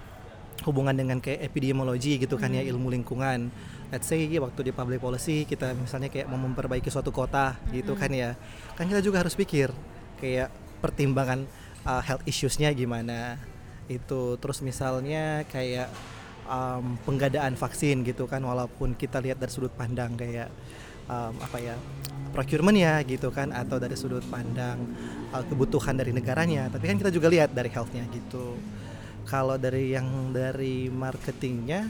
hubungan 0.64 0.94
dengan 0.94 1.18
kayak 1.18 1.42
epidemiologi 1.44 2.16
gitu 2.16 2.38
kan 2.38 2.54
ya 2.54 2.62
Hmm. 2.62 2.72
ilmu 2.78 2.88
lingkungan. 2.94 3.50
Let's 3.88 4.04
say 4.04 4.28
waktu 4.36 4.68
di 4.68 4.72
public 4.72 5.00
policy 5.00 5.48
kita 5.48 5.72
misalnya 5.72 6.12
kayak 6.12 6.28
mau 6.28 6.36
memperbaiki 6.36 6.92
suatu 6.92 7.08
kota 7.08 7.56
gitu 7.72 7.96
Mm-mm. 7.96 8.02
kan 8.04 8.10
ya. 8.12 8.30
Kan 8.76 8.86
kita 8.88 9.00
juga 9.00 9.24
harus 9.24 9.32
pikir 9.32 9.72
kayak 10.20 10.52
pertimbangan 10.84 11.48
uh, 11.88 12.02
health 12.04 12.24
issues-nya 12.28 12.70
gimana 12.74 13.40
itu 13.88 14.36
terus 14.36 14.60
misalnya 14.60 15.48
kayak 15.48 15.88
um, 16.44 17.00
penggadaan 17.08 17.56
vaksin 17.56 18.04
gitu 18.04 18.28
kan 18.28 18.44
walaupun 18.44 18.92
kita 18.92 19.18
lihat 19.18 19.40
dari 19.40 19.48
sudut 19.48 19.72
pandang 19.72 20.12
kayak 20.14 20.52
um, 21.08 21.32
apa 21.40 21.56
ya 21.56 21.74
procurement 22.36 22.76
ya 22.76 23.00
gitu 23.02 23.32
kan 23.32 23.50
atau 23.50 23.80
dari 23.80 23.96
sudut 23.96 24.24
pandang 24.28 24.76
uh, 25.32 25.44
kebutuhan 25.48 25.96
dari 25.96 26.12
negaranya 26.12 26.68
tapi 26.68 26.92
kan 26.92 26.96
kita 27.00 27.08
juga 27.08 27.32
lihat 27.32 27.56
dari 27.56 27.72
healthnya 27.72 28.04
gitu 28.12 28.60
kalau 29.24 29.56
dari 29.56 29.92
yang 29.96 30.32
dari 30.32 30.92
marketingnya 30.92 31.88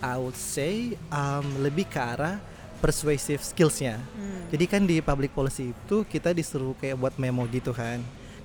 I 0.00 0.14
would 0.16 0.38
say 0.38 0.94
um, 1.10 1.44
lebih 1.60 1.86
ke 1.86 1.98
arah 1.98 2.38
persuasive 2.78 3.42
skillsnya 3.42 3.98
Hmm. 4.14 4.46
jadi 4.54 4.64
kan 4.70 4.82
di 4.86 5.02
public 5.02 5.34
policy 5.34 5.74
itu 5.74 6.06
kita 6.06 6.30
disuruh 6.30 6.78
kayak 6.78 6.94
buat 6.94 7.14
memo 7.18 7.42
gitu 7.50 7.74
kan. 7.74 7.98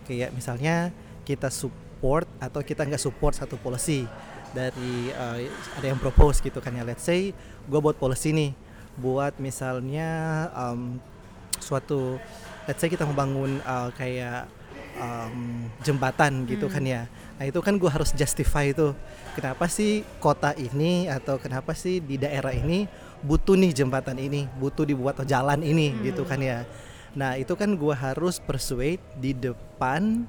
Kayak 0.04 0.34
misalnya 0.34 0.90
kita 1.24 1.48
support 1.48 2.28
atau 2.42 2.60
kita 2.60 2.84
nggak 2.84 3.00
support 3.00 3.38
satu 3.38 3.56
policy 3.56 4.04
dari 4.52 5.14
uh, 5.16 5.40
ada 5.80 5.86
yang 5.88 5.96
propose 5.96 6.42
gitu 6.42 6.60
kan 6.60 6.76
ya. 6.76 6.84
Let's 6.84 7.06
say 7.06 7.32
gue 7.70 7.80
buat 7.80 7.96
policy 7.96 8.36
nih 8.36 8.52
buat 8.94 9.38
misalnya 9.40 10.10
um, 10.52 11.00
suatu 11.58 12.20
let's 12.66 12.78
say 12.78 12.92
kita 12.92 13.08
membangun 13.08 13.64
uh, 13.64 13.90
kayak 13.96 14.50
um, 15.00 15.70
jembatan 15.82 16.44
gitu 16.46 16.68
Hmm. 16.68 16.74
kan 16.74 16.84
ya. 16.84 17.02
Nah 17.40 17.46
itu 17.48 17.60
kan 17.64 17.80
gue 17.80 17.88
harus 17.88 18.12
justify 18.12 18.70
itu 18.70 18.92
kenapa 19.34 19.66
sih 19.68 20.06
kota 20.22 20.54
ini 20.56 21.10
atau 21.10 21.42
kenapa 21.42 21.74
sih 21.74 22.00
di 22.00 22.22
daerah 22.22 22.54
ini 22.54 22.86
butuh 23.24 23.56
nih 23.58 23.72
jembatan 23.72 24.20
ini, 24.20 24.46
butuh 24.60 24.84
dibuat 24.86 25.20
jalan 25.26 25.60
ini 25.64 25.92
Hmm. 25.92 26.02
gitu 26.06 26.24
kan 26.28 26.40
ya. 26.40 26.68
Nah 27.18 27.38
itu 27.38 27.54
kan 27.54 27.70
gue 27.74 27.96
harus 27.96 28.42
persuade 28.42 29.02
di 29.18 29.32
depan 29.34 30.26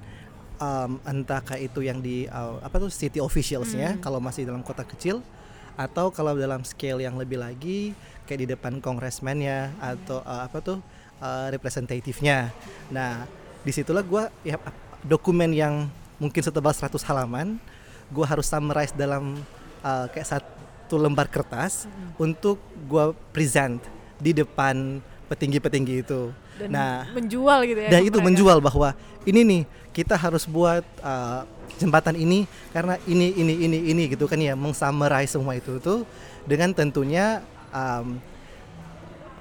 um, 0.61 0.90
entah 1.04 1.40
kayak 1.42 1.73
itu 1.73 1.80
yang 1.84 1.99
di 1.99 2.28
uh, 2.28 2.61
apa 2.62 2.76
tuh 2.80 2.90
city 2.92 3.18
officialsnya 3.18 3.99
Hmm. 3.99 4.02
kalau 4.02 4.18
masih 4.23 4.46
dalam 4.46 4.62
kota 4.62 4.87
kecil 4.87 5.20
atau 5.75 6.14
kalau 6.14 6.38
dalam 6.38 6.62
scale 6.62 7.02
yang 7.02 7.18
lebih 7.18 7.42
lagi 7.42 7.99
kayak 8.30 8.40
di 8.46 8.49
depan 8.54 8.78
kongresmen 8.78 9.42
ya 9.42 9.75
atau 9.82 10.23
uh, 10.23 10.46
apa 10.46 10.62
tuh 10.62 10.78
uh, 11.18 11.50
representatifnya. 11.50 12.54
Nah 12.94 13.26
di 13.66 13.73
situlah 13.75 14.04
gue 14.06 14.23
ya 14.46 14.61
dokumen 15.02 15.50
yang 15.50 15.90
mungkin 16.23 16.40
setebal 16.46 16.70
100 16.70 16.94
halaman 17.11 17.58
gue 18.11 18.25
harus 18.26 18.46
summarize 18.49 18.92
dalam 18.92 19.38
uh, 19.80 20.06
kayak 20.12 20.28
satu 20.28 20.96
lembar 21.00 21.28
kertas 21.28 21.88
Mm-mm. 21.88 22.20
untuk 22.20 22.61
gue 22.88 23.14
present 23.32 23.80
di 24.20 24.32
depan 24.32 25.00
petinggi-petinggi 25.28 25.94
itu. 26.04 26.32
Dan 26.54 26.70
nah, 26.70 27.02
menjual 27.11 27.66
gitu 27.66 27.80
ya. 27.82 27.90
dan 27.90 28.00
itu 28.06 28.14
mereka. 28.14 28.26
menjual 28.30 28.58
bahwa 28.62 28.94
ini 29.26 29.40
nih 29.42 29.62
kita 29.90 30.14
harus 30.14 30.46
buat 30.46 30.87
uh, 31.02 31.42
jembatan 31.82 32.14
ini 32.14 32.46
karena 32.70 32.94
ini 33.11 33.34
ini 33.34 33.54
ini 33.66 33.78
ini 33.90 34.02
gitu 34.14 34.30
kan 34.30 34.38
ya 34.38 34.54
mengsummarize 34.54 35.34
semua 35.34 35.58
itu 35.58 35.82
tuh 35.82 36.06
dengan 36.46 36.70
tentunya 36.70 37.42
um, 37.75 38.23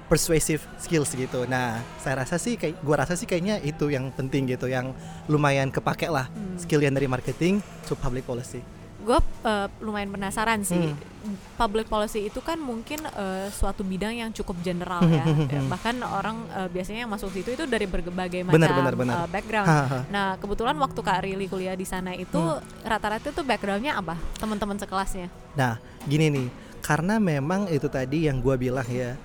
persuasive 0.04 0.60
skills 0.76 1.12
gitu. 1.12 1.44
Nah, 1.44 1.80
saya 1.96 2.20
rasa 2.20 2.36
sih 2.36 2.54
kayak 2.54 2.80
gua 2.80 3.00
rasa 3.00 3.14
sih 3.14 3.24
kayaknya 3.24 3.56
itu 3.58 3.88
yang 3.88 4.10
penting 4.10 4.44
gitu, 4.46 4.66
yang 4.66 4.92
lumayan 5.26 5.68
kepake 5.68 6.06
lah 6.06 6.28
Hmm. 6.28 6.56
skill 6.56 6.78
yang 6.78 6.92
dari 6.92 7.06
marketing 7.06 7.58
to 7.82 7.94
public 7.94 8.22
policy. 8.22 8.60
gue 8.96 9.20
uh, 9.44 9.68
lumayan 9.80 10.08
penasaran 10.08 10.64
sih 10.64 10.80
Hmm. 10.80 11.36
public 11.54 11.92
policy 11.92 12.24
itu 12.24 12.40
kan 12.40 12.56
mungkin 12.56 13.04
uh, 13.04 13.52
suatu 13.52 13.84
bidang 13.84 14.16
yang 14.16 14.32
cukup 14.32 14.56
general 14.62 15.04
ya 15.04 15.20
Ya, 15.46 15.60
bahkan 15.66 16.00
orang 16.00 16.48
uh, 16.48 16.72
biasanya 16.72 17.04
yang 17.04 17.12
masuk 17.12 17.28
situ 17.30 17.52
itu 17.52 17.68
dari 17.68 17.84
berbagai 17.84 18.40
macam 18.40 18.56
Benar, 18.56 18.72
benar, 18.72 18.94
benar. 18.96 19.14
uh, 19.14 19.28
background 19.28 19.68
Ha, 19.68 19.80
ha. 19.84 19.98
nah 20.08 20.26
kebetulan 20.34 20.72
waktu 20.78 20.96
kak 20.96 21.20
Rili 21.20 21.46
kuliah 21.46 21.76
di 21.76 21.84
sana 21.84 22.16
itu 22.16 22.40
Hmm. 22.40 22.64
rata-rata 22.80 23.28
tuh 23.28 23.44
backgroundnya 23.44 23.92
apa 23.92 24.16
teman-teman 24.40 24.80
sekelasnya 24.80 25.28
Nah, 25.52 25.76
gini 26.02 26.32
nih, 26.32 26.48
karena 26.80 27.20
memang 27.20 27.68
itu 27.68 27.86
tadi 27.86 28.24
yang 28.24 28.40
gua 28.40 28.56
bilang 28.56 28.88
ya, 28.88 29.20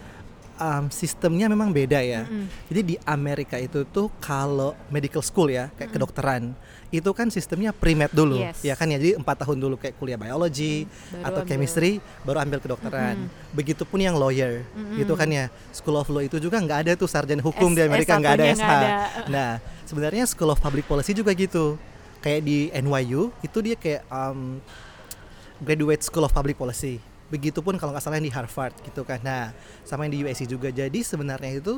um, 0.59 0.85
sistemnya 0.89 1.47
memang 1.47 1.71
beda 1.71 1.97
ya. 1.97 2.23
Mm-mm. 2.23 2.45
Jadi 2.67 2.81
di 2.83 2.95
Amerika 3.01 3.55
itu 3.55 3.81
tuh 3.85 4.11
kalau 4.19 4.75
medical 4.87 5.19
school 5.19 5.47
ya 5.47 5.71
kayak 5.73 5.89
kedokteran 5.89 6.51
itu 6.89 7.05
kan 7.11 7.29
sistemnya 7.29 7.69
pre-med 7.69 8.09
dulu 8.09 8.33
Yes. 8.35 8.59
ya 8.61 8.73
kan 8.73 8.85
ya 8.85 8.97
jadi 8.97 9.13
empat 9.15 9.45
tahun 9.45 9.57
dulu 9.57 9.77
kayak 9.77 9.93
kuliah 9.95 10.17
biology 10.17 10.83
Baru 10.83 11.21
atau 11.21 11.39
ambil- 11.39 11.47
chemistry 11.47 11.91
baru 12.23 12.37
ambil 12.39 12.59
kedokteran. 12.59 13.15
Begitupun 13.51 13.99
yang 13.99 14.13
lawyer 14.13 14.65
gitu 14.93 15.13
kan 15.13 15.29
ya. 15.29 15.47
School 15.71 15.95
of 15.95 16.07
Law 16.07 16.19
itu 16.19 16.37
juga 16.37 16.57
nggak 16.57 16.79
ada 16.83 16.91
tuh 16.93 17.05
sarjana 17.05 17.39
hukum 17.39 17.71
di 17.71 17.81
S- 17.81 17.87
Amerika 17.87 18.13
nggak 18.15 18.33
ada 18.33 18.45
S1-nya 18.45 18.57
SH. 18.57 18.65
ada. 18.67 18.89
Nah 19.33 19.49
sebenarnya 19.83 20.23
School 20.25 20.49
of 20.49 20.59
Public 20.59 20.83
Policy 20.83 21.13
juga 21.13 21.31
gitu. 21.31 21.77
Kayak 22.19 22.41
di 22.43 22.57
NYU 22.73 23.31
itu 23.39 23.57
dia 23.59 23.73
kayak 23.73 24.03
um, 24.09 24.59
graduate 25.59 26.01
School 26.01 26.23
of 26.23 26.31
Public 26.31 26.55
Policy. 26.55 26.99
Begitupun 27.29 27.77
kalau 27.77 27.93
nggak 27.93 28.03
salah 28.03 28.17
yang 28.17 28.27
di 28.27 28.33
Harvard 28.33 28.73
gitu 28.81 29.05
kan. 29.05 29.21
Nah, 29.21 29.53
sama 29.85 30.05
yang 30.05 30.13
di 30.13 30.19
USC 30.25 30.49
juga. 30.49 30.73
Jadi 30.73 31.05
sebenarnya 31.05 31.61
itu 31.61 31.77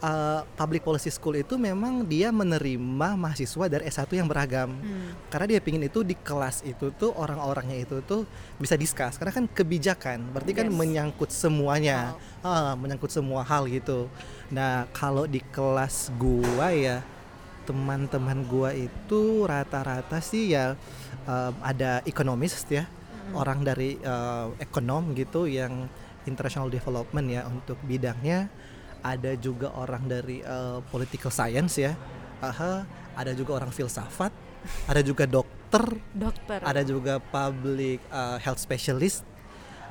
uh, 0.00 0.40
Public 0.56 0.82
Policy 0.82 1.12
School 1.12 1.40
itu 1.40 1.60
memang 1.60 2.04
dia 2.04 2.32
menerima 2.32 3.16
mahasiswa 3.16 3.64
dari 3.68 3.86
S1 3.86 4.08
yang 4.16 4.28
beragam. 4.28 4.72
Hmm. 4.72 5.12
Karena 5.28 5.56
dia 5.56 5.60
pingin 5.60 5.84
itu 5.84 6.00
di 6.00 6.16
kelas 6.16 6.64
itu 6.64 6.90
tuh 6.96 7.12
orang-orangnya 7.14 7.84
itu 7.84 8.00
tuh 8.04 8.24
bisa 8.56 8.74
discuss. 8.74 9.20
Karena 9.20 9.32
kan 9.32 9.44
kebijakan, 9.46 10.32
berarti 10.32 10.52
kan 10.56 10.66
Yes. 10.68 10.76
menyangkut 10.76 11.30
semuanya, 11.30 12.16
Ah, 12.40 12.72
menyangkut 12.72 13.12
semua 13.12 13.44
hal 13.44 13.68
gitu. 13.68 14.08
Nah, 14.48 14.88
kalau 14.96 15.28
di 15.28 15.44
kelas 15.52 16.08
gua 16.16 16.72
ya 16.72 17.04
teman-teman 17.68 18.40
gua 18.48 18.72
itu 18.72 19.44
rata-rata 19.44 20.18
sih 20.24 20.56
ya 20.56 20.74
um, 21.28 21.52
ada 21.60 22.00
ekonomis 22.08 22.64
ya 22.66 22.88
orang 23.34 23.62
dari 23.62 23.96
uh, 24.02 24.50
ekonom 24.58 25.14
gitu 25.14 25.46
yang 25.46 25.86
international 26.26 26.68
development 26.68 27.26
ya 27.30 27.42
untuk 27.46 27.78
bidangnya. 27.84 28.50
Ada 29.00 29.32
juga 29.40 29.72
orang 29.72 30.04
dari 30.04 30.44
uh, 30.44 30.84
political 30.92 31.32
science 31.32 31.80
ya. 31.80 31.96
Aha, 32.40 32.84
ada 33.16 33.32
juga 33.32 33.60
orang 33.60 33.72
filsafat 33.72 34.32
ada 34.88 35.00
juga 35.00 35.24
dokter 35.24 35.84
Dokter. 36.12 36.58
ada 36.60 36.82
juga 36.82 37.22
public 37.22 38.02
uh, 38.10 38.36
health 38.42 38.60
specialist 38.60 39.22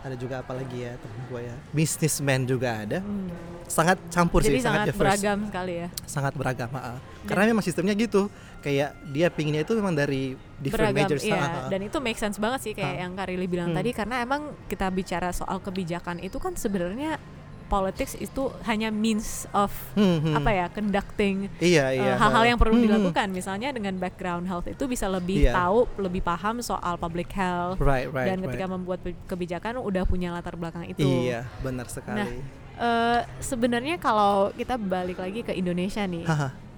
ada 0.02 0.16
juga 0.16 0.36
apa 0.40 0.54
lagi 0.54 0.78
ya 0.80 0.94
temen 0.96 1.20
gue 1.26 1.42
ya 1.44 1.56
businessman 1.72 2.42
juga 2.44 2.70
ada 2.78 3.00
Hmm. 3.00 3.28
sangat 3.66 3.98
campur 4.10 4.40
Jadi 4.40 4.50
sih 4.52 4.62
sangat, 4.62 4.88
sangat 4.88 4.98
beragam 4.98 5.40
sekali 5.46 5.74
ya. 5.78 5.88
sangat 6.04 6.34
beragam 6.34 6.70
ha-ha. 6.72 6.98
karena 7.24 7.44
memang 7.48 7.62
sistemnya 7.62 7.94
gitu 7.94 8.32
kayak 8.60 8.92
dia 9.08 9.28
pinginnya 9.28 9.62
itu 9.62 9.74
memang 9.74 9.94
dari 9.94 10.34
different 10.58 10.90
beragam 10.90 11.06
majors 11.06 11.24
iya 11.24 11.38
ha-ha. 11.38 11.70
dan 11.70 11.80
itu 11.82 11.98
make 11.98 12.18
sense 12.18 12.36
banget 12.36 12.60
sih 12.62 12.74
kayak 12.74 12.90
Ha. 12.92 13.02
yang 13.02 13.14
Karili 13.14 13.46
bilang 13.46 13.70
Hmm. 13.70 13.78
tadi 13.78 13.92
karena 13.92 14.16
emang 14.20 14.42
kita 14.66 14.90
bicara 14.90 15.30
soal 15.30 15.60
kebijakan 15.60 16.18
itu 16.18 16.36
kan 16.36 16.54
sebenarnya 16.54 17.22
politics 17.70 18.18
itu 18.18 18.50
hanya 18.66 18.90
means 18.90 19.46
of 19.54 19.70
Hmm, 19.94 20.18
hmm. 20.20 20.36
apa 20.36 20.50
ya 20.50 20.66
conducting 20.68 21.48
iya 21.62 21.86
uh, 21.86 21.94
iya 21.94 22.14
hal-hal 22.18 22.44
ha. 22.44 22.50
yang 22.50 22.58
perlu 22.58 22.74
Hmm, 22.74 22.82
hmm. 22.82 22.90
dilakukan 22.90 23.28
misalnya 23.30 23.70
dengan 23.70 23.94
background 23.96 24.50
health 24.50 24.66
itu 24.66 24.90
bisa 24.90 25.06
lebih 25.06 25.46
Iya. 25.46 25.54
tahu 25.54 25.86
lebih 26.02 26.26
paham 26.26 26.60
soal 26.60 26.98
public 26.98 27.30
health 27.32 27.78
right 27.78 28.10
right 28.10 28.34
dan 28.34 28.42
ketika 28.42 28.66
right. 28.66 28.74
membuat 28.74 29.00
kebijakan 29.30 29.78
udah 29.80 30.04
punya 30.04 30.34
latar 30.34 30.58
belakang 30.58 30.90
itu 30.90 31.06
iya 31.06 31.46
benar 31.62 31.86
sekali 31.86 32.42
Eh, 32.80 33.22
sebenarnya 33.44 34.00
kalau 34.00 34.56
kita 34.56 34.80
balik 34.80 35.20
lagi 35.20 35.44
ke 35.44 35.52
Indonesia 35.52 36.00
nih. 36.08 36.24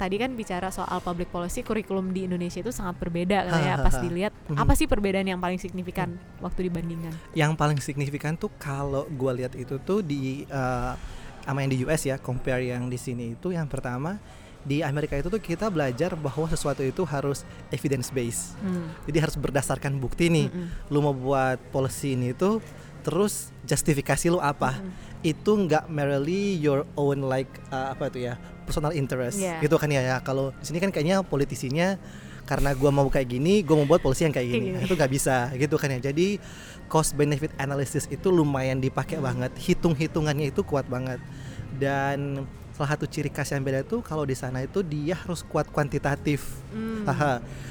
Tadi 0.02 0.18
kan 0.18 0.34
bicara 0.34 0.74
soal 0.74 0.98
public 0.98 1.30
policy 1.30 1.62
kurikulum 1.62 2.10
di 2.10 2.26
Indonesia 2.26 2.58
itu 2.58 2.74
sangat 2.74 2.98
berbeda 2.98 3.46
kan 3.46 3.62
ya 3.62 3.76
ha, 3.78 3.86
pas 3.86 3.94
ha. 3.94 4.02
dilihat 4.02 4.34
Mhm. 4.50 4.58
apa 4.58 4.74
sih 4.74 4.90
perbedaan 4.90 5.30
yang 5.30 5.38
paling 5.38 5.62
signifikan 5.62 6.10
waktu 6.42 6.66
dibandingkan 6.66 7.14
yang 7.38 7.54
paling 7.54 7.78
signifikan 7.78 8.34
tuh 8.34 8.50
kalau 8.58 9.06
gua 9.12 9.32
lihat 9.32 9.54
itu 9.54 9.78
tuh 9.78 10.02
di 10.02 10.50
uh, 10.50 10.98
sama 11.42 11.62
yang 11.62 11.70
di 11.70 11.78
US 11.86 12.02
ya 12.02 12.18
compare 12.18 12.66
yang 12.66 12.90
di 12.90 12.98
sini 12.98 13.38
itu 13.38 13.54
yang 13.54 13.70
pertama 13.70 14.18
di 14.62 14.82
Amerika 14.82 15.14
itu 15.14 15.26
tuh 15.26 15.38
kita 15.38 15.70
belajar 15.70 16.14
bahwa 16.14 16.46
sesuatu 16.46 16.82
itu 16.82 17.02
harus 17.04 17.42
evidence 17.70 18.10
based 18.10 18.58
Hmm. 18.58 18.90
jadi 19.06 19.26
harus 19.26 19.38
berdasarkan 19.38 19.98
bukti 19.98 20.30
nih 20.30 20.48
Mm-mm. 20.50 20.90
lu 20.90 21.02
mau 21.02 21.14
buat 21.14 21.62
policy 21.70 22.14
ini 22.14 22.34
tuh 22.34 22.62
terus 23.02 23.50
justifikasi 23.66 24.30
lu 24.30 24.38
apa 24.38 24.78
Mm-mm. 24.78 24.94
itu 25.26 25.52
nggak 25.66 25.90
merely 25.90 26.58
your 26.58 26.86
own 26.94 27.26
like 27.26 27.50
uh, 27.70 27.94
apa 27.94 28.14
itu 28.14 28.30
ya 28.30 28.38
personal 28.72 28.96
interest 28.96 29.36
Iya. 29.36 29.60
gitu 29.60 29.76
kan 29.76 29.88
ya, 29.88 30.00
ya. 30.02 30.18
kalau 30.20 30.56
di 30.56 30.64
sini 30.64 30.80
kan 30.80 30.90
kayaknya 30.90 31.20
politisinya 31.22 32.00
karena 32.42 32.72
gua 32.74 32.90
mau 32.90 33.06
kayak 33.06 33.28
gini 33.30 33.62
gua 33.62 33.76
mau 33.78 33.88
buat 33.88 34.00
polisi 34.00 34.24
yang 34.24 34.32
kayak 34.32 34.48
gini. 34.50 34.68
Nah, 34.72 34.82
itu 34.82 34.94
nggak 34.94 35.12
bisa 35.12 35.52
gitu 35.54 35.76
kan 35.76 35.92
ya 35.92 36.00
jadi 36.02 36.40
cost 36.88 37.14
benefit 37.14 37.52
analysis 37.58 38.08
itu 38.08 38.28
lumayan 38.28 38.80
dipakai 38.80 39.16
Hmm. 39.16 39.28
banget 39.28 39.52
hitung 39.58 39.94
hitungannya 39.94 40.50
itu 40.50 40.60
kuat 40.62 40.88
banget 40.88 41.20
dan 41.78 42.44
salah 42.72 42.96
satu 42.96 43.06
ciri 43.06 43.28
khas 43.28 43.52
yang 43.52 43.62
beda 43.62 43.84
tuh 43.84 44.00
kalau 44.00 44.24
di 44.24 44.34
sana 44.34 44.60
itu 44.60 44.82
dia 44.82 45.14
harus 45.14 45.44
kuat 45.44 45.68
kuantitatif 45.68 46.64
Hmm. 46.72 47.04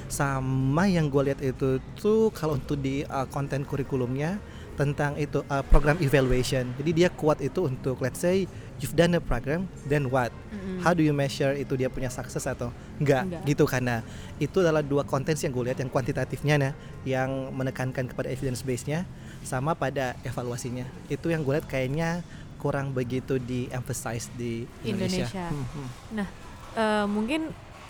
Sama 0.06 0.84
yang 0.86 1.08
gue 1.08 1.22
lihat 1.24 1.40
itu 1.40 1.80
tuh 1.94 2.28
kalau 2.30 2.54
untuk 2.54 2.76
di 2.76 3.00
uh, 3.02 3.24
konten 3.26 3.64
kurikulumnya 3.64 4.36
tentang 4.80 5.12
itu 5.20 5.44
uh, 5.52 5.60
program 5.68 6.00
evaluation. 6.00 6.72
Jadi 6.80 7.04
dia 7.04 7.08
kuat 7.12 7.44
itu 7.44 7.68
untuk 7.68 8.00
let's 8.00 8.16
say 8.16 8.48
you've 8.80 8.96
done 8.96 9.12
a 9.12 9.20
program, 9.20 9.68
then 9.84 10.08
what? 10.08 10.32
Mm-mm. 10.48 10.80
How 10.80 10.96
do 10.96 11.04
you 11.04 11.12
measure 11.12 11.52
itu 11.52 11.76
dia 11.76 11.92
punya 11.92 12.08
sukses 12.08 12.48
atau 12.48 12.72
enggak? 12.96 13.28
Enggak. 13.28 13.42
Gitu 13.44 13.64
karena 13.68 14.00
itu 14.40 14.64
adalah 14.64 14.80
dua 14.80 15.04
konten 15.04 15.36
yang 15.36 15.52
gue 15.52 15.64
lihat 15.68 15.78
yang 15.84 15.92
kuantitatifnya 15.92 16.54
nah, 16.56 16.72
yang 17.04 17.52
menekankan 17.52 18.08
kepada 18.08 18.32
evidence 18.32 18.64
base-nya 18.64 19.04
sama 19.44 19.76
pada 19.76 20.16
evaluasinya. 20.24 20.88
Itu 21.12 21.28
yang 21.28 21.44
gue 21.44 21.60
lihat 21.60 21.68
kayaknya 21.68 22.24
kurang 22.56 22.96
begitu 22.96 23.36
di 23.36 23.68
emphasize 23.68 24.32
di 24.36 24.64
Indonesia. 24.84 25.28
Indonesia. 25.28 25.46
Hmm, 25.48 25.66
hmm. 25.68 25.88
Nah, 26.16 26.28
eh, 26.76 27.06
mungkin 27.08 27.40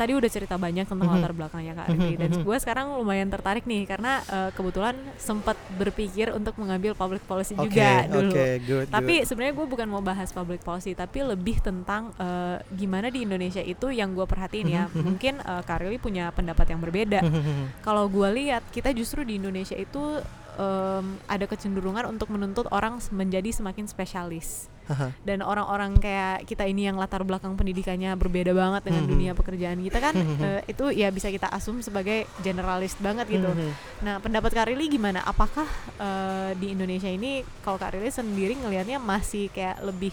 tadi 0.01 0.17
udah 0.17 0.31
cerita 0.33 0.57
banyak 0.57 0.89
tentang 0.89 1.05
Mhm. 1.05 1.15
latar 1.21 1.33
belakangnya 1.37 1.77
Kak 1.77 1.87
Rifki 1.93 2.15
dan 2.17 2.31
Mhm. 2.33 2.43
gue 2.49 2.57
sekarang 2.57 2.87
lumayan 2.97 3.29
tertarik 3.29 3.69
nih 3.69 3.85
karena 3.85 4.25
eh, 4.25 4.49
kebetulan 4.57 4.97
sempat 5.21 5.61
berpikir 5.77 6.33
untuk 6.33 6.57
mengambil 6.57 6.97
public 6.97 7.21
policy 7.29 7.53
Oke, 7.53 7.69
juga 7.69 8.09
dulu. 8.09 8.33
oke, 8.33 8.47
good, 8.65 8.87
Tapi 8.89 9.29
sebenarnya 9.29 9.55
gue 9.61 9.67
bukan 9.69 9.87
mau 9.91 10.01
bahas 10.01 10.33
public 10.33 10.65
policy, 10.65 10.97
tapi 10.97 11.21
lebih 11.21 11.61
tentang 11.61 12.17
eh, 12.17 12.65
gimana 12.73 13.13
di 13.13 13.29
Indonesia 13.29 13.61
itu 13.61 13.93
yang 13.93 14.17
gue 14.17 14.25
perhatiin 14.25 14.69
ya. 14.73 14.85
Mhm, 14.89 14.97
mhm. 14.97 15.03
Mungkin 15.05 15.35
eh, 15.37 15.63
Kak 15.69 15.79
Rili 15.85 16.01
punya 16.01 16.33
pendapat 16.33 16.73
yang 16.73 16.81
berbeda. 16.81 17.21
Hmm, 17.21 17.29
hmm, 17.29 17.45
hmm. 17.45 17.67
Kalau 17.85 18.09
gue 18.09 18.29
lihat 18.33 18.65
kita 18.73 18.97
justru 18.97 19.21
di 19.29 19.37
Indonesia 19.37 19.77
itu 19.77 20.25
em, 20.57 21.07
ada 21.25 21.47
kecenderungan 21.47 22.05
untuk 22.05 22.29
menuntut 22.29 22.67
orang 22.69 22.99
menjadi 23.13 23.49
semakin 23.51 23.87
spesialis 23.87 24.69
Haha. 24.90 25.14
dan 25.22 25.38
orang-orang 25.40 25.94
kayak 25.96 26.42
kita 26.44 26.66
ini 26.66 26.85
yang 26.85 26.98
latar 26.98 27.22
belakang 27.22 27.55
pendidikannya 27.55 28.11
berbeda 28.12 28.50
banget 28.50 28.83
dengan 28.83 29.07
Mhm. 29.07 29.11
dunia 29.11 29.33
pekerjaan 29.33 29.79
kita 29.79 29.98
kan 30.00 30.14
eh, 30.18 30.66
itu 30.66 30.90
ya 30.90 31.09
bisa 31.09 31.31
kita 31.31 31.46
asum 31.48 31.79
sebagai 31.79 32.26
generalis 32.40 32.98
banget 32.98 33.31
gitu. 33.31 33.46
Hmm, 33.46 33.70
hmm. 33.70 33.72
Nah 34.03 34.18
pendapat 34.18 34.50
Kak 34.50 34.66
Rili 34.66 34.90
gimana? 34.90 35.22
Apakah 35.22 35.70
eh, 35.94 36.50
di 36.57 36.74
Indonesia 36.74 37.07
ini 37.07 37.31
kalau 37.61 37.79
Kak 37.79 37.94
Rili 37.94 38.11
sendiri 38.11 38.59
ngelihatnya 38.59 38.98
masih 38.98 39.46
kayak 39.48 39.79
lebih 39.81 40.11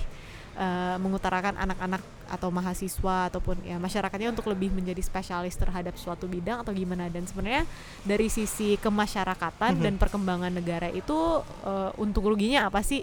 eh, 0.53 0.97
mengutarakan 0.97 1.53
anak-anak 1.55 2.01
atau 2.27 2.49
mahasiswa 2.49 3.29
ataupun 3.29 3.61
ya 3.63 3.77
masyarakatnya 3.77 4.29
untuk 4.29 4.45
lebih 4.47 4.69
menjadi 4.69 4.99
spesialis 4.99 5.53
terhadap 5.53 5.95
suatu 5.95 6.25
bidang 6.25 6.59
atau 6.59 6.69
gimana? 6.71 7.07
Dan 7.07 7.23
sebenarnya 7.23 7.65
dari 8.03 8.27
sisi 8.27 8.75
kemasyarakatan 8.75 9.77
Mhm. 9.77 9.81
dan 9.81 9.93
perkembangan 9.95 10.51
negara 10.51 10.89
itu 10.91 11.17
eh, 11.63 11.91
untuk 11.95 12.25
ruginya 12.25 12.65
apa 12.65 12.81
sih? 12.81 13.01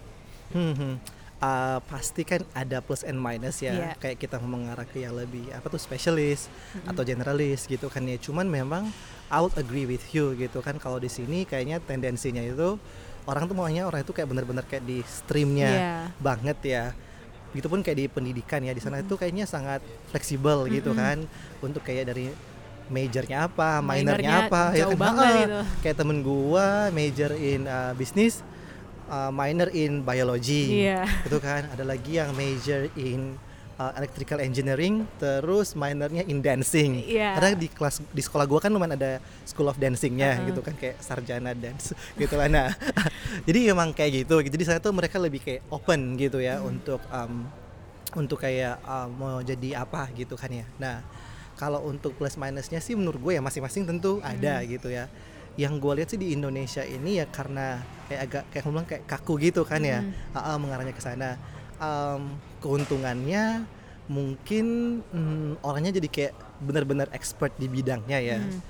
Hmm, 0.50 0.70
hmm. 0.72 0.94
Uh, 1.44 1.76
pasti 1.84 2.24
kan 2.24 2.40
ada 2.52 2.80
plus 2.80 3.04
and 3.04 3.18
minus 3.18 3.60
ya 3.60 3.74
Iya. 3.74 3.90
kayak 3.98 4.16
kita 4.16 4.40
mau 4.40 4.56
mengarah 4.56 4.82
ke 4.82 4.96
yang 4.98 5.12
lebih 5.12 5.52
apa 5.52 5.66
tuh 5.66 5.76
spesialis 5.76 6.48
Mm-mm. 6.72 6.88
atau 6.88 7.02
generalis 7.02 7.66
gitu 7.66 7.86
kan 7.86 8.00
ya 8.00 8.16
cuman 8.16 8.48
memang 8.48 8.88
I 9.28 9.38
would 9.38 9.52
agree 9.54 9.84
with 9.84 10.08
you 10.10 10.32
gitu 10.34 10.58
kan 10.58 10.78
kalau 10.78 10.96
di 10.96 11.06
sini 11.06 11.44
kayaknya 11.44 11.80
tendensinya 11.80 12.40
itu 12.40 12.80
orang 13.24 13.44
tuh 13.44 13.52
maunya 13.52 13.84
orang 13.84 14.00
itu 14.00 14.10
kayak 14.10 14.24
bener-bener 14.26 14.64
kayak 14.64 14.84
di 14.84 15.04
streamnya 15.04 15.68
Iya. 15.68 15.94
banget 16.16 16.58
ya 16.62 16.84
gitu 17.52 17.68
pun 17.68 17.80
kayak 17.80 17.98
di 17.98 18.06
pendidikan 18.06 18.60
ya 18.60 18.72
di 18.72 18.80
sana 18.80 18.96
Mm-mm. 18.96 19.06
itu 19.06 19.14
kayaknya 19.14 19.44
sangat 19.44 19.84
fleksibel 20.08 20.64
gitu 20.66 20.90
Mm-mm. 20.90 21.02
kan 21.02 21.18
untuk 21.60 21.84
kayak 21.84 22.08
dari 22.08 22.32
majornya 22.86 23.48
apa 23.48 23.80
minornya 23.80 24.00
Minornya 24.00 24.34
apa 24.44 24.62
ya 24.72 24.84
jauh 24.84 24.92
kan 24.92 25.00
banget 25.02 25.36
gitu. 25.44 25.60
kayak 25.82 25.96
temen 25.98 26.18
gua 26.20 26.66
major 26.90 27.30
in 27.32 27.64
uh, 27.64 27.92
bisnis 27.92 28.40
uh, 29.06 29.30
minor 29.30 29.68
in 29.70 30.00
biology 30.00 30.82
Iya. 30.82 31.04
itu 31.22 31.38
kan 31.38 31.66
ada 31.66 31.82
lagi 31.82 32.16
yang 32.16 32.30
major 32.32 32.86
in 32.94 33.36
uh, 33.74 33.92
electrical 33.94 34.38
engineering 34.38 35.02
terus 35.16 35.72
minornya 35.72 36.22
in 36.22 36.38
dancing 36.38 37.00
Iya. 37.00 37.34
karena 37.34 37.50
di 37.54 37.68
kelas 37.68 38.04
di 38.06 38.20
sekolah 38.20 38.44
gua 38.44 38.58
kan 38.58 38.68
lumayan 38.68 38.94
ada 38.94 39.18
school 39.42 39.66
of 39.66 39.76
dancingnya 39.76 40.38
Uh-uh. 40.38 40.46
gitu 40.48 40.60
kan 40.60 40.74
kayak 40.74 40.96
sarjana 40.98 41.52
dance 41.52 41.90
gitu 42.20 42.34
lah 42.34 42.46
nah 42.46 42.68
jadi 43.48 43.70
emang 43.70 43.90
kayak 43.90 44.24
gitu 44.24 44.40
jadi 44.40 44.64
saya 44.64 44.78
tuh 44.78 44.92
mereka 44.92 45.16
lebih 45.16 45.40
kayak 45.40 45.62
open 45.68 46.14
gitu 46.16 46.38
ya 46.38 46.58
Hmm. 46.58 46.70
untuk 46.70 47.00
um, 47.08 47.44
untuk 48.14 48.38
kayak 48.38 48.78
um, 48.80 49.08
mau 49.12 49.38
jadi 49.40 49.82
apa 49.82 50.06
gitu 50.12 50.34
kan 50.34 50.46
ya 50.46 50.62
nah 50.76 51.02
kalau 51.54 51.82
untuk 51.82 52.14
plus 52.14 52.34
minusnya 52.34 52.78
sih 52.78 52.94
menurut 52.94 53.18
gue 53.20 53.32
ya 53.34 53.42
masing-masing 53.42 53.84
tentu 53.84 54.18
ada 54.20 54.58
Hmm. 54.58 54.66
gitu 54.68 54.86
ya 54.86 55.06
yang 55.54 55.78
gue 55.78 55.92
lihat 56.02 56.10
sih 56.10 56.18
di 56.18 56.34
Indonesia 56.34 56.82
ini 56.82 57.22
ya 57.22 57.26
karena 57.30 57.78
kayak 58.10 58.20
agak 58.26 58.44
kayak 58.50 58.64
ngomong 58.66 58.86
kayak 58.86 59.04
kaku 59.06 59.38
gitu 59.38 59.62
kan 59.62 59.80
ya 59.80 60.02
Hmm. 60.02 60.12
Ah, 60.34 60.54
ah, 60.54 60.56
mengarahnya 60.58 60.92
ke 60.92 61.02
sana 61.02 61.38
Em, 61.74 62.38
keuntungannya 62.62 63.66
mungkin 64.06 65.00
hmm, 65.10 65.64
orangnya 65.64 65.98
jadi 65.98 66.08
kayak 66.08 66.34
benar-benar 66.62 67.08
expert 67.10 67.50
di 67.58 67.66
bidangnya 67.66 68.18
ya. 68.22 68.38
Hmm. 68.38 68.60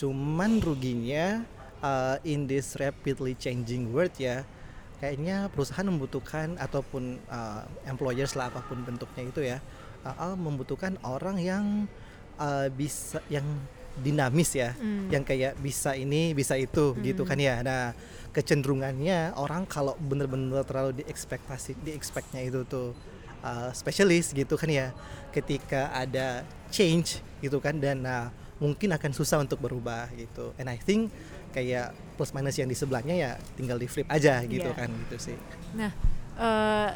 Cuman 0.00 0.58
ruginya 0.64 1.44
uh, 1.84 2.16
in 2.24 2.48
this 2.48 2.74
rapidly 2.80 3.36
changing 3.36 3.92
world 3.92 4.14
ya, 4.16 4.42
kayaknya 4.98 5.52
perusahaan 5.52 5.86
membutuhkan 5.86 6.56
ataupun 6.56 7.20
uh, 7.28 7.62
employers 7.86 8.34
lah 8.34 8.48
apa 8.48 8.64
pun 8.66 8.82
bentuknya 8.82 9.22
itu 9.22 9.40
ya, 9.44 9.58
uh, 10.02 10.32
uh, 10.32 10.34
membutuhkan 10.34 10.96
orang 11.04 11.38
yang 11.38 11.64
uh, 12.40 12.66
bisa 12.72 13.20
yang 13.28 13.46
dinamis 13.94 14.54
ya, 14.54 14.74
Hmm. 14.74 15.06
yang 15.06 15.22
kayak 15.22 15.54
bisa 15.58 15.94
ini 15.94 16.32
bisa 16.32 16.58
itu 16.58 16.94
gitu 16.98 17.22
Hmm. 17.22 17.30
kan 17.30 17.38
ya. 17.38 17.54
Nah 17.62 17.94
kecenderungannya 18.34 19.38
orang 19.38 19.62
kalau 19.64 19.94
bener-bener 19.96 20.66
terlalu 20.66 21.00
diekspektasi 21.00 21.78
diekspektnya 21.80 22.42
itu 22.42 22.66
tuh 22.66 22.90
uh, 23.40 23.70
spesialis 23.70 24.34
gitu 24.34 24.58
kan 24.58 24.66
ya, 24.66 24.90
ketika 25.30 25.94
ada 25.94 26.42
change 26.68 27.22
gitu 27.38 27.62
kan 27.62 27.78
dan 27.78 28.02
nah, 28.02 28.34
mungkin 28.58 28.90
akan 28.90 29.10
susah 29.14 29.38
untuk 29.38 29.62
berubah 29.62 30.10
gitu. 30.14 30.50
And 30.58 30.66
I 30.66 30.76
think 30.76 31.14
kayak 31.54 31.94
plus 32.18 32.34
minus 32.34 32.58
yang 32.58 32.66
di 32.66 32.74
sebelahnya 32.74 33.14
ya 33.14 33.30
tinggal 33.54 33.78
di 33.78 33.86
flip 33.86 34.10
aja 34.10 34.42
gitu 34.42 34.66
Iya. 34.66 34.78
kan 34.78 34.90
gitu 34.90 35.16
sih. 35.30 35.38
Nah, 35.78 35.90
eh, 36.34 36.90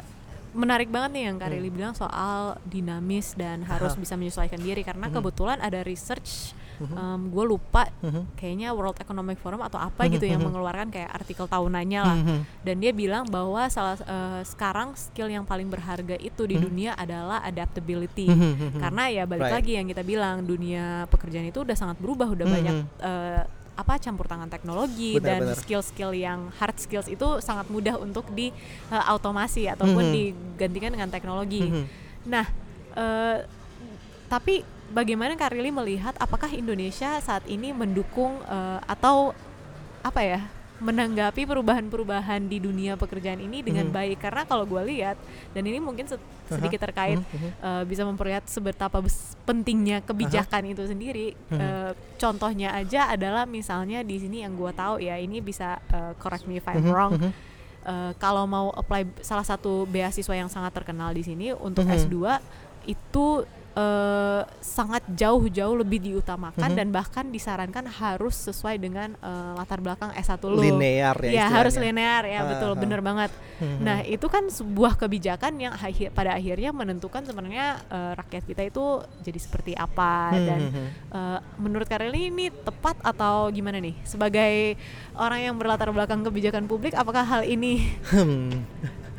menarik 0.51 0.89
banget 0.89 1.15
nih 1.15 1.23
yang 1.31 1.35
Kak 1.39 1.47
Hmm. 1.53 1.69
Bilang 1.71 1.95
soal 1.95 2.57
dinamis 2.65 3.37
dan 3.37 3.63
harus 3.63 3.95
Aha. 3.95 4.01
bisa 4.01 4.19
menyesuaikan 4.19 4.59
diri 4.59 4.83
karena 4.83 5.07
Mhm. 5.07 5.15
kebetulan 5.15 5.57
ada 5.61 5.79
research 5.85 6.51
Mhm. 6.79 7.29
gue 7.29 7.45
lupa 7.45 7.83
Mhm. 7.99 8.35
kayaknya 8.35 8.71
World 8.71 8.97
Economic 8.97 9.37
Forum 9.37 9.59
atau 9.59 9.77
apa 9.77 10.03
Mhm, 10.03 10.11
gitu 10.15 10.25
yang 10.25 10.41
mengeluarkan 10.41 10.87
kayak 10.87 11.11
artikel 11.11 11.45
tahunannya 11.45 12.01
lah 12.01 12.17
dan 12.61 12.75
dia 12.77 12.91
bilang 12.91 13.23
bahwa 13.25 13.67
salah 13.67 13.99
eh, 13.99 14.41
sekarang 14.43 14.95
skill 14.95 15.27
yang 15.27 15.43
paling 15.43 15.67
berharga 15.67 16.15
itu 16.15 16.43
di 16.43 16.55
dunia 16.55 16.95
adalah 16.95 17.43
adaptability 17.43 18.31
karena 18.73 19.03
ya 19.07 19.23
balik 19.23 19.45
Right. 19.45 19.55
lagi 19.55 19.71
yang 19.75 19.87
kita 19.87 20.01
bilang 20.01 20.41
dunia 20.41 21.03
pekerjaan 21.07 21.45
itu 21.45 21.61
udah 21.61 21.75
sangat 21.75 21.97
berubah 21.97 22.31
udah 22.31 22.45
banyak 22.45 22.75
eh, 22.99 23.43
apa 23.75 23.95
campur 23.95 24.27
tangan 24.27 24.47
teknologi 24.47 25.15
Benar, 25.15 25.39
dan 25.39 25.55
skill-skill 25.55 26.11
yang 26.11 26.51
hard 26.53 26.75
skills 26.75 27.07
itu 27.07 27.39
sangat 27.39 27.67
mudah 27.67 27.95
untuk 27.95 28.27
di 28.29 28.51
eh, 28.87 29.03
automasi 29.05 29.67
ataupun 29.67 30.03
Mhm. 30.03 30.13
digantikan 30.13 30.91
dengan 30.91 31.07
teknologi. 31.07 31.63
Mhm. 31.63 31.83
Nah, 32.27 32.43
eh, 32.93 33.37
tapi 34.27 34.61
bagaimana 34.89 35.33
Kak 35.33 35.51
Rili 35.51 35.69
melihat 35.69 36.13
apakah 36.17 36.49
Indonesia 36.49 37.17
saat 37.19 37.45
ini 37.45 37.71
mendukung 37.71 38.41
eh, 38.41 38.79
atau 38.83 39.31
apa 40.01 40.21
ya 40.21 40.41
menanggapi 40.79 41.43
perubahan-perubahan 41.43 42.39
di 42.41 42.55
dunia 42.57 42.95
pekerjaan 42.95 43.35
ini 43.37 43.59
dengan 43.59 43.83
Mhm. 43.83 43.93
baik 43.93 44.17
karena 44.17 44.41
kalau 44.43 44.63
gue 44.63 44.79
lihat 44.85 45.19
dan 45.51 45.61
ini 45.61 45.75
mungkin 45.77 46.07
se- 46.07 46.15
sedikit 46.47 46.79
terkait. 46.81 47.19
Mhm. 47.19 47.49
eh, 47.53 47.83
bisa 47.83 48.01
memperlihat 48.01 48.47
seberapa 48.47 49.03
pentingnya 49.43 49.99
kebijakan 50.01 50.63
itu 50.65 50.87
sendiri. 50.87 51.35
Mhm. 51.49 51.59
Eh, 51.59 51.91
contohnya 52.15 52.71
aja 52.73 53.11
adalah 53.11 53.43
misalnya 53.43 54.01
di 54.01 54.17
sini 54.17 54.39
yang 54.39 54.55
gue 54.55 54.71
tahu 54.71 54.99
ya 54.99 55.15
ini 55.15 55.39
bisa 55.39 55.83
eh, 55.85 56.15
correct 56.15 56.47
me 56.47 56.57
if 56.57 56.65
I'm 56.65 56.79
Mhm. 56.79 56.89
wrong. 56.89 57.11
Eh, 57.19 58.11
kalau 58.15 58.43
mau 58.45 58.71
apply 58.71 59.19
salah 59.19 59.43
satu 59.43 59.83
beasiswa 59.83 60.31
yang 60.33 60.47
sangat 60.47 60.71
terkenal 60.73 61.11
di 61.11 61.21
sini 61.21 61.51
untuk 61.51 61.83
Mhm. 61.83 61.95
S2 61.97 62.15
itu 62.85 63.43
eh, 63.71 64.41
sangat 64.59 65.05
jauh-jauh 65.07 65.75
lebih 65.75 65.99
diutamakan 65.99 66.69
Mhm. 66.69 66.77
dan 66.77 66.87
bahkan 66.89 67.25
disarankan 67.27 67.85
harus 67.85 68.35
sesuai 68.41 68.77
dengan 68.77 69.13
eh, 69.15 69.51
latar 69.53 69.79
belakang 69.79 70.09
S1 70.11 70.41
lu. 70.45 70.59
linear 70.59 71.15
ya 71.19 71.31
Ya 71.31 71.45
harus 71.47 71.75
linear 71.75 72.23
ya 72.23 72.39
Ah, 72.39 72.47
betul 72.49 72.71
ah. 72.71 72.75
bener 72.75 72.99
banget. 72.99 73.31
Mhm. 73.57 73.79
Nah 73.79 73.97
itu 74.01 74.25
kan 74.25 74.47
sebuah 74.47 74.95
kebijakan 74.95 75.53
yang 75.57 75.73
akhir, 75.73 76.11
pada 76.11 76.33
akhirnya 76.33 76.71
menentukan 76.71 77.21
sebenarnya 77.21 77.67
eh, 77.85 78.11
rakyat 78.15 78.43
kita 78.45 78.61
itu 78.63 78.85
jadi 79.19 79.39
seperti 79.39 79.71
apa 79.73 80.13
Mhm. 80.31 80.45
dan 80.45 80.61
Mhm. 80.65 80.85
eh, 81.09 81.39
menurut 81.57 81.85
Kareli 81.85 82.27
ini 82.27 82.49
tepat 82.49 82.97
atau 82.99 83.49
gimana 83.49 83.77
nih 83.77 83.95
sebagai 84.03 84.75
orang 85.13 85.39
yang 85.41 85.55
berlatar 85.55 85.89
belakang 85.89 86.21
kebijakan 86.21 86.65
publik 86.65 86.93
apakah 86.93 87.23
hal 87.23 87.41
ini 87.41 87.91
Hmm. 88.05 88.65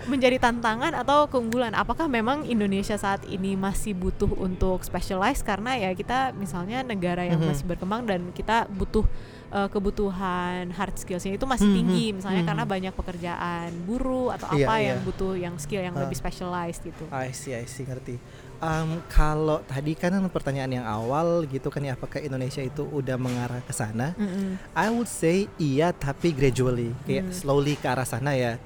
Menjadi 0.06 0.40
tantangan 0.40 0.94
atau 0.94 1.26
keunggulan 1.26 1.72
apakah 1.72 2.06
memang 2.06 2.44
Indonesia 2.44 2.94
saat 2.94 3.26
ini 3.26 3.52
masih 3.52 3.92
butuh 3.92 4.32
untuk 4.36 4.80
specialize 4.80 5.40
karena 5.40 5.76
ya 5.76 5.90
kita 5.92 6.32
misalnya 6.32 6.80
negara 6.80 7.26
yang 7.26 7.40
Mhm. 7.40 7.48
masih 7.48 7.64
berkembang 7.66 8.06
dan 8.06 8.32
kita 8.32 8.64
butuh 8.68 9.04
eh, 9.50 9.66
kebutuhan 9.66 10.70
hard 10.70 10.94
skillsnya 10.94 11.34
itu 11.34 11.42
masih 11.42 11.66
Mhm. 11.66 11.74
tinggi 11.74 12.06
misalnya 12.14 12.46
Mhm. 12.46 12.48
karena 12.54 12.64
banyak 12.64 12.94
pekerjaan 12.94 13.68
buruh 13.82 14.30
atau 14.30 14.46
Iya, 14.54 14.62
apa 14.62 14.74
iya. 14.78 14.86
yang 14.94 14.98
butuh 15.02 15.32
yang 15.34 15.54
skill 15.58 15.82
yang 15.82 15.98
Ah. 15.98 16.06
lebih 16.06 16.14
specialized 16.14 16.86
gitu 16.86 17.10
I 17.10 17.34
see, 17.34 17.50
I 17.52 17.66
see, 17.66 17.82
ngerti. 17.82 18.14
Um, 18.62 19.02
kalau 19.08 19.58
tadi 19.64 19.96
kan 19.96 20.14
pertanyaan 20.28 20.70
yang 20.70 20.86
awal 20.86 21.48
gitu 21.48 21.66
kan 21.66 21.82
ya, 21.82 21.96
apakah 21.96 22.22
Indonesia 22.22 22.60
itu 22.60 22.84
udah 22.84 23.16
mengarah 23.16 23.58
ke 23.64 23.72
sana? 23.72 24.14
Mm-mm. 24.14 24.54
I 24.70 24.86
would 24.86 25.08
say 25.08 25.50
iya, 25.56 25.90
tapi 25.90 26.30
gradually, 26.30 26.94
kayak 27.02 27.26
Hmm. 27.26 27.34
slowly 27.34 27.74
ke 27.74 27.88
arah 27.88 28.04
sana 28.04 28.36
ya. 28.36 28.60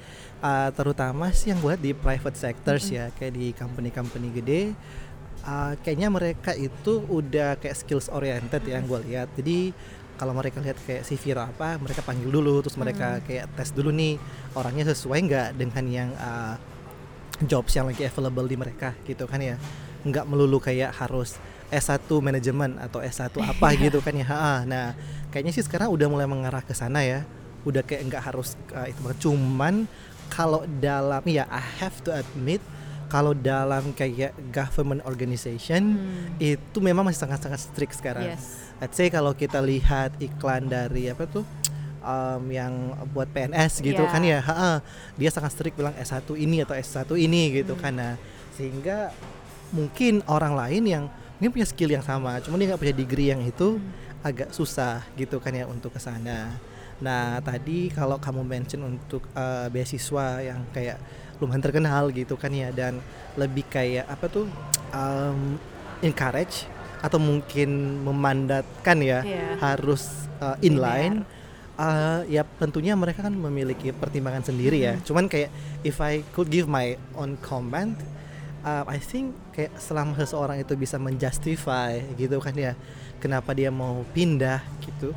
Uh, 0.45 0.69
terutama 0.77 1.33
sih 1.33 1.57
yang 1.57 1.65
lihat 1.65 1.81
di 1.81 1.97
private 1.97 2.37
sectors 2.37 2.93
Mm-mm. 2.93 3.01
ya, 3.01 3.07
kayak 3.17 3.33
di 3.33 3.57
company-company 3.57 4.29
gede, 4.29 4.63
uh, 5.41 5.73
kayaknya 5.81 6.13
mereka 6.13 6.53
itu 6.53 7.01
udah 7.01 7.57
kayak 7.57 7.73
skills 7.73 8.13
oriented 8.13 8.61
yang 8.69 8.85
gue 8.85 9.01
lihat. 9.09 9.33
Jadi 9.41 9.73
kalau 10.21 10.37
mereka 10.37 10.61
lihat 10.61 10.77
kayak 10.85 11.09
CV 11.09 11.33
apa, 11.33 11.81
mereka 11.81 12.05
panggil 12.05 12.29
dulu, 12.29 12.61
terus 12.61 12.77
mereka 12.77 13.17
Hmm. 13.17 13.25
kayak 13.25 13.57
tes 13.57 13.73
dulu 13.73 13.89
nih 13.89 14.21
orangnya 14.53 14.93
sesuai 14.93 15.19
nggak 15.25 15.49
dengan 15.57 15.85
yang 15.89 16.11
uh, 16.13 16.61
jobs 17.49 17.73
yang 17.75 17.89
lagi 17.89 18.05
available 18.05 18.45
di 18.45 18.57
mereka 18.61 18.95
gitu 19.09 19.27
kan 19.27 19.41
ya 19.41 19.57
nggak 20.05 20.29
melulu 20.29 20.61
kayak 20.61 20.93
harus 20.95 21.41
S1 21.73 22.07
manajemen 22.21 22.79
atau 22.79 23.01
S1 23.01 23.33
apa 23.57 23.69
gitu 23.75 23.99
kan 24.05 24.15
ya 24.15 24.29
Ha, 24.29 24.63
nah 24.69 24.93
kayaknya 25.33 25.57
sih 25.57 25.65
sekarang 25.65 25.91
udah 25.91 26.07
mulai 26.07 26.29
mengarah 26.29 26.63
ke 26.63 26.77
sana 26.77 27.03
ya 27.03 27.25
udah 27.65 27.81
kayak 27.81 28.13
nggak 28.13 28.23
harus 28.23 28.55
uh, 28.77 28.85
itu 28.85 29.01
banget 29.01 29.19
cuman 29.25 29.75
kalau 30.35 30.67
dalam 30.83 31.23
ya 31.25 31.47
I 31.47 31.63
have 31.79 32.03
to 32.03 32.11
admit 32.11 32.59
kalau 33.07 33.31
dalam 33.31 33.95
kayak 33.95 34.35
government 34.51 35.07
organization 35.07 35.95
Hmm. 35.95 36.35
itu 36.43 36.79
memang 36.79 37.07
masih 37.07 37.23
sangat-sangat 37.23 37.63
strict 37.63 37.95
sekarang 37.95 38.27
yes 38.29 38.75
let's 38.83 38.99
say 38.99 39.07
kalau 39.07 39.31
kita 39.33 39.63
lihat 39.63 40.11
iklan 40.19 40.67
dari 40.67 41.07
apa 41.07 41.23
tuh 41.25 41.47
um, 42.03 42.43
yang 42.51 42.73
buat 43.11 43.31
PNS 43.31 43.79
gitu 43.81 44.03
Iya. 44.03 44.11
kan 44.11 44.23
ya 44.23 44.39
ha-ha, 44.41 44.73
dia 45.15 45.31
sangat 45.31 45.55
strict 45.55 45.79
bilang 45.79 45.95
S1 45.95 46.27
ini 46.35 46.61
atau 46.61 46.75
S1 46.75 47.07
ini 47.17 47.55
gitu 47.55 47.79
Hmm. 47.79 47.81
kan 47.81 47.93
nah 47.95 48.15
sehingga 48.53 49.15
mungkin 49.71 50.23
orang 50.27 50.55
lain 50.55 50.83
yang 50.85 51.05
mungkin 51.37 51.51
punya 51.53 51.67
skill 51.67 51.91
yang 51.91 52.03
sama 52.03 52.39
cuman 52.39 52.59
dia 52.59 52.67
nggak 52.69 52.83
punya 52.83 52.97
degree 52.97 53.31
yang 53.31 53.43
itu 53.43 53.79
Hmm. 53.79 53.91
agak 54.23 54.51
susah 54.51 55.05
gitu 55.15 55.39
kan 55.39 55.53
ya 55.53 55.67
untuk 55.67 55.93
ke 55.93 56.01
sana 56.01 56.51
nah 57.03 57.43
tadi 57.43 57.91
kalau 57.91 58.19
kamu 58.19 58.43
mention 58.47 58.83
untuk 58.87 59.27
uh, 59.35 59.67
beasiswa 59.67 60.43
yang 60.43 60.63
kayak 60.71 60.99
lumayan 61.43 61.63
terkenal 61.63 62.15
gitu 62.15 62.39
kan 62.39 62.55
ya 62.55 62.71
dan 62.71 63.03
lebih 63.35 63.67
kayak 63.67 64.07
apa 64.07 64.27
tuh 64.31 64.47
um, 64.95 65.59
encourage 66.01 66.71
atau 67.03 67.19
mungkin 67.21 68.01
memandatkan 68.01 68.97
ya 69.03 69.21
Iya. 69.21 69.61
harus 69.61 70.29
uh, 70.41 70.57
inline 70.63 71.21
Linear. 71.27 71.43
Uh, 71.75 72.23
ya 72.31 72.47
tentunya 72.63 72.95
mereka 72.95 73.27
kan 73.27 73.35
memiliki 73.35 73.91
pertimbangan 73.91 74.47
sendiri 74.47 74.79
ya. 74.79 74.95
Mhm. 74.95 75.03
Cuman 75.03 75.25
kayak 75.27 75.51
if 75.83 75.99
I 75.99 76.23
could 76.31 76.47
give 76.47 76.71
my 76.71 76.95
own 77.19 77.35
comment, 77.43 77.99
uh, 78.63 78.87
I 78.87 79.03
think 79.03 79.35
kayak 79.51 79.75
selama 79.83 80.15
seseorang 80.15 80.63
itu 80.63 80.79
bisa 80.79 81.03
menjustify 81.03 81.99
gitu 82.15 82.39
kan 82.39 82.55
ya, 82.55 82.79
kenapa 83.19 83.51
dia 83.59 83.75
mau 83.75 84.07
pindah 84.15 84.63
gitu, 84.87 85.11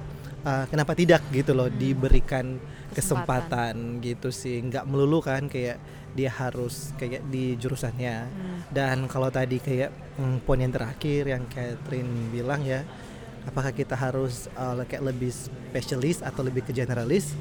uh, 0.48 0.66
kenapa 0.72 0.96
tidak 0.96 1.20
gitu 1.36 1.52
loh 1.52 1.68
Hmm. 1.68 1.76
diberikan 1.76 2.56
Kesempatan. 2.96 2.96
kesempatan 2.96 3.76
gitu 4.00 4.30
sih, 4.32 4.64
nggak 4.64 4.88
melulu 4.88 5.20
kan 5.20 5.52
kayak 5.52 5.78
dia 6.16 6.32
harus 6.32 6.96
kayak 6.96 7.28
di 7.28 7.60
jurusannya. 7.60 8.16
Hmm. 8.26 8.60
Dan 8.72 8.98
kalau 9.12 9.28
tadi 9.28 9.60
kayak 9.60 9.92
mm, 10.18 10.48
poin 10.48 10.58
yang 10.58 10.74
terakhir 10.74 11.28
yang 11.28 11.44
Catherine 11.52 12.32
bilang 12.32 12.64
ya, 12.64 12.82
apakah 13.46 13.76
kita 13.76 13.94
harus 13.94 14.48
uh, 14.58 14.82
kayak 14.88 15.04
lebih 15.14 15.30
spesialis 15.30 16.24
atau 16.24 16.42
lebih 16.42 16.64
ke 16.66 16.72
generalis? 16.74 17.36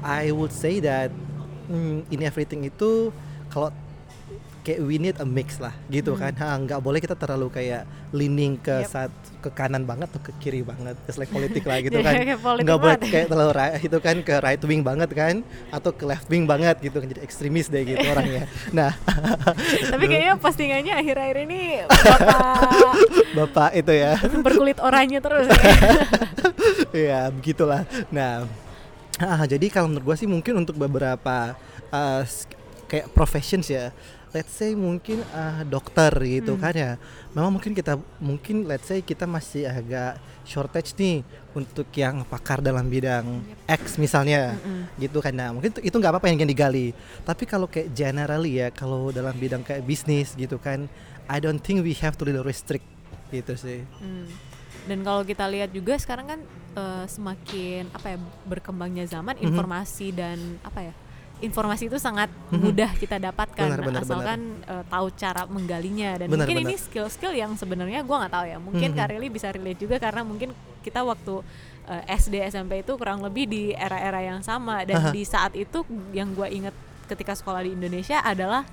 I 0.00 0.30
would 0.32 0.54
say 0.54 0.80
that 0.80 1.12
mm, 1.68 2.08
in 2.08 2.20
everything 2.24 2.64
itu 2.64 3.12
kalau 3.52 3.68
kayak 4.64 4.80
we 4.80 4.96
need 4.96 5.12
a 5.14 5.28
mix 5.28 5.56
lah 5.56 5.76
gitu 5.86 6.12
Hmm. 6.12 6.24
kan. 6.24 6.32
Ha, 6.34 6.48
nggak 6.58 6.80
boleh 6.80 6.96
kita 6.96 7.12
terlalu 7.12 7.52
kayak 7.52 7.84
leaning 8.10 8.56
ke 8.56 8.80
Yep. 8.80 8.88
saat 8.88 9.12
ke 9.38 9.50
kanan 9.50 9.84
banget 9.84 10.08
atau 10.08 10.22
ke 10.22 10.32
kiri 10.38 10.60
banget. 10.60 10.96
Just 11.04 11.16
like 11.16 11.28
politik 11.28 11.62
lah 11.62 11.78
gitu 11.78 12.00
kan. 12.02 12.16
Nggak 12.56 12.78
boleh 12.78 12.96
kayak 12.98 13.28
terlalu 13.28 13.52
ra- 13.52 13.76
itu 13.76 13.98
kan 13.98 14.16
ke 14.18 14.34
right 14.38 14.58
wing 14.58 14.80
banget 14.80 15.12
kan 15.12 15.44
atau 15.68 15.90
ke 15.90 16.02
left 16.02 16.24
wing 16.26 16.44
banget 16.44 16.80
gitu 16.80 16.96
kan 16.96 17.06
jadi 17.06 17.20
ekstremis 17.20 17.68
deh 17.68 17.84
gitu 17.84 18.00
orangnya. 18.02 18.48
Nah, 18.72 18.96
Tapi 19.84 20.04
kayaknya 20.06 20.34
postingannya 20.42 20.94
akhir-akhir 20.94 21.36
ini 21.42 21.60
bapak 21.84 22.96
Bapak 23.34 23.70
itu 23.74 23.92
ya. 23.92 24.16
berkulit 24.40 24.78
oranye 24.78 25.18
terus 25.18 25.46
ya. 25.46 25.60
ya 26.90 27.20
begitulah 27.28 27.82
nah 28.08 28.46
ah, 29.16 29.44
jadi 29.44 29.66
kalau 29.68 29.88
menurut 29.88 30.06
gue 30.06 30.16
sih 30.16 30.28
mungkin 30.28 30.54
untuk 30.56 30.74
beberapa 30.74 31.54
uh, 31.90 32.22
kayak 32.86 33.10
professions 33.10 33.66
ya 33.66 33.90
let's 34.34 34.50
say 34.50 34.74
mungkin 34.74 35.22
uh, 35.30 35.62
dokter 35.64 36.10
gitu 36.20 36.52
Hmm. 36.52 36.60
kan 36.60 36.74
ya 36.74 36.92
memang 37.30 37.54
mungkin 37.54 37.70
kita 37.70 37.94
mungkin 38.18 38.66
let's 38.66 38.84
say 38.84 38.98
kita 38.98 39.24
masih 39.24 39.64
agak 39.64 40.18
shortage 40.42 40.92
nih 40.94 41.22
untuk 41.54 41.86
yang 41.94 42.26
pakar 42.26 42.58
dalam 42.58 42.84
bidang 42.84 43.24
X 43.64 43.94
misalnya 43.96 44.58
Mm-mm. 44.58 44.90
gitu 44.98 45.22
kan 45.22 45.30
nah 45.30 45.48
mungkin 45.48 45.70
itu- 45.78 45.94
nggak 45.94 46.12
apa-apa 46.12 46.26
yang 46.28 46.42
yang 46.42 46.50
digali 46.50 46.90
tapi 47.22 47.46
kalau 47.46 47.64
kayak 47.64 47.94
generally 47.94 48.58
ya 48.58 48.68
kalau 48.68 49.08
dalam 49.08 49.32
bidang 49.32 49.62
kayak 49.62 49.86
bisnis 49.86 50.34
gitu 50.34 50.58
kan 50.58 50.90
I 51.24 51.38
don't 51.38 51.62
think 51.62 51.80
we 51.80 51.94
have 51.96 52.18
to 52.18 52.26
really 52.26 52.42
restrict 52.42 52.84
gitu 53.30 53.54
sih 53.54 53.86
Hmm. 54.02 54.26
Dan 54.84 55.00
kalau 55.00 55.24
kita 55.24 55.48
lihat 55.48 55.72
juga 55.72 55.96
sekarang 55.96 56.26
kan 56.28 56.40
eh, 56.74 57.04
semakin 57.08 57.88
apa 57.88 58.12
ya 58.12 58.18
berkembangnya 58.44 59.06
zaman 59.06 59.38
Mhm. 59.38 59.46
informasi 59.46 60.10
dan 60.10 60.36
apa 60.60 60.80
ya 60.82 60.94
informasi 61.36 61.86
itu 61.86 61.98
sangat 61.98 62.30
Mhm. 62.48 62.60
mudah 62.60 62.90
kita 62.94 63.18
dapatkan 63.18 63.66
Benar, 63.66 63.82
benar, 63.82 64.02
asalkan 64.02 64.40
eh, 64.60 64.84
tahu 64.86 65.06
cara 65.12 65.42
menggalinya 65.44 66.16
dan 66.16 66.26
Benar, 66.26 66.46
mungkin 66.46 66.56
benar. 66.62 66.68
ini 66.68 66.76
skill-skill 66.76 67.32
yang 67.32 67.52
sebenarnya 67.54 68.00
gua 68.00 68.24
nggak 68.24 68.32
tahu 68.32 68.46
ya 68.46 68.58
mungkin. 68.58 68.88
Kak 68.92 69.08
Rili 69.10 69.28
bisa 69.28 69.50
relate 69.50 69.78
juga 69.78 69.96
karena 69.98 70.22
mungkin 70.22 70.54
kita 70.80 71.00
waktu 71.00 71.42
eh, 71.84 72.16
SD 72.16 72.40
SMP 72.44 72.80
itu 72.80 72.94
kurang 72.94 73.20
lebih 73.20 73.44
di 73.44 73.62
era-era 73.70 74.18
yang 74.18 74.40
sama 74.40 74.82
dan 74.82 74.96
Aha. 74.98 75.10
di 75.10 75.22
saat 75.22 75.52
itu 75.52 75.82
yang 76.10 76.32
gua 76.32 76.48
inget 76.48 76.72
ketika 77.04 77.32
sekolah 77.32 77.60
di 77.60 77.72
Indonesia 77.72 78.18
adalah 78.18 78.64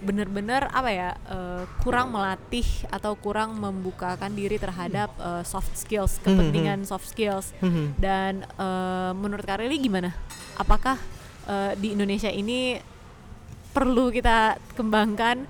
bener-bener 0.00 0.68
apa 0.70 0.88
ya 0.88 1.10
eh, 1.24 1.64
kurang 1.80 2.08
melatih 2.10 2.64
atau 2.88 3.14
kurang 3.14 3.56
membukakan 3.56 4.32
diri 4.32 4.56
terhadap 4.56 5.12
eh, 5.14 5.42
soft 5.42 5.74
skills 5.74 6.20
kepentingan 6.20 6.84
soft 6.84 7.04
skills 7.06 7.52
Mhm. 7.58 7.86
dan 7.96 8.32
eh, 8.46 9.12
menurut 9.12 9.42
Kak 9.42 9.60
Rili 9.60 9.76
gimana? 9.78 10.12
Apakah 10.54 10.96
eh, 11.44 11.72
di 11.76 11.92
Indonesia 11.92 12.28
ini 12.28 12.78
perlu 13.70 14.08
kita 14.08 14.54
kembangkan 14.72 15.44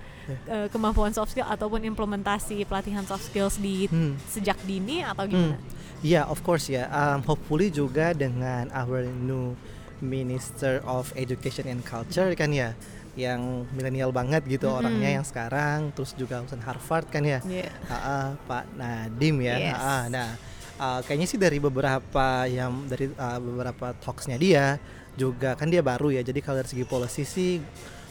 eh, 0.48 0.66
kemampuan 0.68 1.12
soft 1.12 1.37
skill 1.37 1.44
ataupun 1.44 1.85
implementasi 1.85 2.64
pelatihan 2.64 3.04
soft 3.04 3.28
skills 3.28 3.61
di 3.61 3.85
Hmm. 3.87 4.16
sejak 4.26 4.57
dini 4.64 5.04
atau 5.04 5.28
gimana? 5.28 5.61
Yeah, 6.00 6.24
of 6.24 6.40
course 6.40 6.68
ya. 6.68 6.88
Um, 6.88 7.24
hopefully 7.24 7.68
juga 7.68 8.12
dengan 8.12 8.68
our 8.72 9.04
new 9.04 9.57
Minister 10.00 10.85
of 10.85 11.12
Education 11.16 11.64
and 11.64 11.80
Culture 11.80 12.28
kan 12.37 12.52
ya, 12.52 12.76
yang 13.14 13.64
milenial 13.72 14.12
banget 14.12 14.44
gitu 14.44 14.68
Mm-mm. 14.68 14.80
orangnya 14.85 15.16
yang 15.16 15.24
sekarang, 15.24 15.94
terus 15.96 16.12
juga 16.12 16.42
lulusan 16.42 16.61
Harvard 16.61 17.09
kan 17.09 17.24
ya, 17.24 17.40
Iya. 17.40 17.72
Ah, 17.87 17.94
ah, 17.94 18.26
Pak 18.44 18.64
Nadim 18.74 19.40
ya. 19.40 19.57
Yes. 19.57 19.72
Ah, 19.72 19.80
ah, 19.80 20.02
nah, 20.11 20.28
ah, 20.76 20.98
kayaknya 21.00 21.28
sih 21.30 21.40
dari 21.40 21.57
beberapa 21.57 22.44
yang 22.44 22.85
dari 22.85 23.09
ah, 23.16 23.38
beberapa 23.38 23.96
talksnya 23.96 24.37
dia 24.37 24.76
juga 25.14 25.55
kan 25.55 25.66
dia 25.66 25.81
baru 25.81 26.11
ya. 26.11 26.20
Jadi 26.20 26.38
kalau 26.38 26.59
dari 26.59 26.68
segi 26.68 26.85
policy 26.85 27.22
sih 27.22 27.50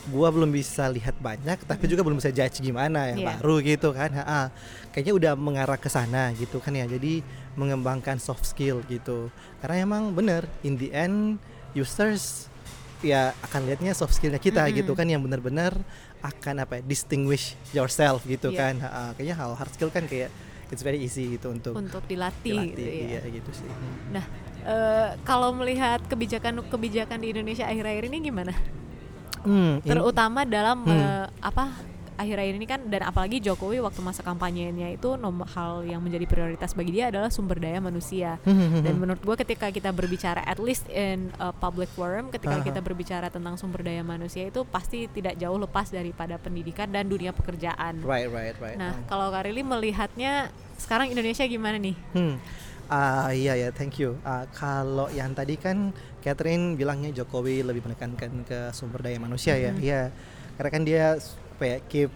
gua 0.03 0.27
belum 0.27 0.51
bisa 0.51 0.91
lihat 0.91 1.15
banyak 1.15 1.63
tapi 1.63 1.87
juga 1.87 2.03
belum 2.03 2.19
bisa 2.19 2.27
judge 2.27 2.59
gimana 2.59 3.07
yang 3.07 3.23
Iya. 3.23 3.39
baru 3.39 3.55
gitu 3.63 3.95
kan 3.95 4.11
Ha, 4.11 4.23
ah. 4.23 4.45
kayaknya 4.91 5.13
udah 5.15 5.31
mengarah 5.39 5.79
ke 5.79 5.87
sana 5.87 6.35
gitu 6.35 6.59
kan 6.59 6.75
ya 6.75 6.83
jadi 6.83 7.23
mengembangkan 7.55 8.19
soft 8.19 8.43
skill 8.43 8.83
gitu 8.91 9.31
karena 9.63 9.87
emang 9.87 10.11
bener 10.11 10.43
in 10.59 10.75
the 10.75 10.91
end 10.91 11.39
users 11.71 12.51
ya 12.99 13.31
akan 13.47 13.63
lihatnya 13.63 13.95
soft 13.95 14.15
skillnya 14.15 14.39
kita 14.39 14.67
Mm-mm. 14.67 14.83
gitu 14.83 14.91
kan 14.91 15.07
yang 15.07 15.23
benar-benar 15.23 15.71
akan 16.19 16.55
apa 16.59 16.79
ya, 16.79 16.81
distinguish 16.83 17.55
yourself 17.71 18.27
gitu 18.27 18.51
Iya. 18.51 18.59
kan 18.59 18.73
Ha, 18.83 18.87
ah. 18.91 19.09
kayaknya 19.15 19.39
hal 19.39 19.55
hard 19.55 19.71
skill 19.71 19.87
kan 19.87 20.03
kayak 20.03 20.27
it's 20.73 20.81
very 20.81 20.97
easy 20.97 21.37
gitu 21.37 21.53
untuk 21.53 21.77
Untuk 21.77 22.01
dilatih, 22.03 22.73
dilatih 22.73 22.73
gitu 22.73 22.89
ya. 23.05 23.21
iya 23.21 23.21
gitu 23.29 23.51
sih 23.53 23.69
Nah, 24.09 24.25
eh, 24.63 25.09
kalau 25.21 25.53
melihat 25.53 26.01
kebijakan-kebijakan 26.03 27.21
di 27.21 27.27
Indonesia 27.29 27.63
akhir-akhir 27.63 28.03
ini 28.09 28.17
gimana? 28.23 28.53
Hmm, 29.43 29.83
terutama 29.83 30.43
dalam 30.43 30.81
Hmm. 30.81 30.95
eh, 30.95 31.27
apa 31.39 31.92
akhir-akhir 32.15 32.53
ini 32.55 32.67
kan 32.69 32.81
dan 32.87 33.01
apalagi 33.05 33.41
Jokowi 33.41 33.81
waktu 33.81 33.99
masa 34.05 34.21
kampanyenya 34.21 34.93
itu 34.93 35.17
nomor 35.17 35.49
hal 35.51 35.81
yang 35.83 35.99
menjadi 35.99 36.25
prioritas 36.29 36.73
bagi 36.73 36.95
dia 36.95 37.09
adalah 37.09 37.33
sumber 37.33 37.59
daya 37.59 37.79
manusia 37.81 38.37
Hmm, 38.53 38.85
dan 38.85 39.01
menurut 39.01 39.23
gue 39.23 39.35
ketika 39.41 39.73
kita 39.73 39.89
berbicara 39.89 40.45
at 40.45 40.61
least 40.61 40.85
in 40.93 41.33
a 41.41 41.49
public 41.49 41.89
forum 41.97 42.29
ketika 42.29 42.61
Aha. 42.61 42.65
kita 42.65 42.79
berbicara 42.85 43.33
tentang 43.33 43.57
sumber 43.57 43.81
daya 43.81 44.05
manusia 44.05 44.45
itu 44.45 44.61
pasti 44.61 45.09
tidak 45.09 45.41
jauh 45.41 45.57
lepas 45.57 45.89
daripada 45.89 46.37
pendidikan 46.37 46.85
dan 46.93 47.09
dunia 47.09 47.33
pekerjaan 47.33 47.97
right 48.05 48.29
right 48.29 48.53
right 48.61 48.77
nah 48.77 48.93
kalau 49.09 49.33
Karili 49.33 49.65
melihatnya 49.65 50.53
sekarang 50.77 51.09
Indonesia 51.09 51.43
gimana 51.49 51.81
nih 51.81 51.97
Hmm. 52.13 52.37
Ah 52.91 53.31
iya 53.31 53.55
ya, 53.55 53.69
thank 53.71 53.95
you. 53.95 54.19
Ah, 54.27 54.43
kalau 54.51 55.07
yang 55.09 55.31
tadi 55.31 55.55
kan 55.55 55.95
Catherine 56.19 56.75
bilangnya 56.75 57.15
Jokowi 57.15 57.63
lebih 57.63 57.79
menekankan 57.89 58.43
ke 58.43 58.59
sumber 58.75 59.01
daya 59.01 59.17
manusia 59.17 59.55
ya. 59.55 59.71
Mhm. 59.71 59.79
Iya. 59.81 60.01
Karena 60.59 60.69
kan 60.69 60.83
dia 60.83 61.05
apa 61.53 61.63
ya, 61.63 61.77
keep 61.85 62.11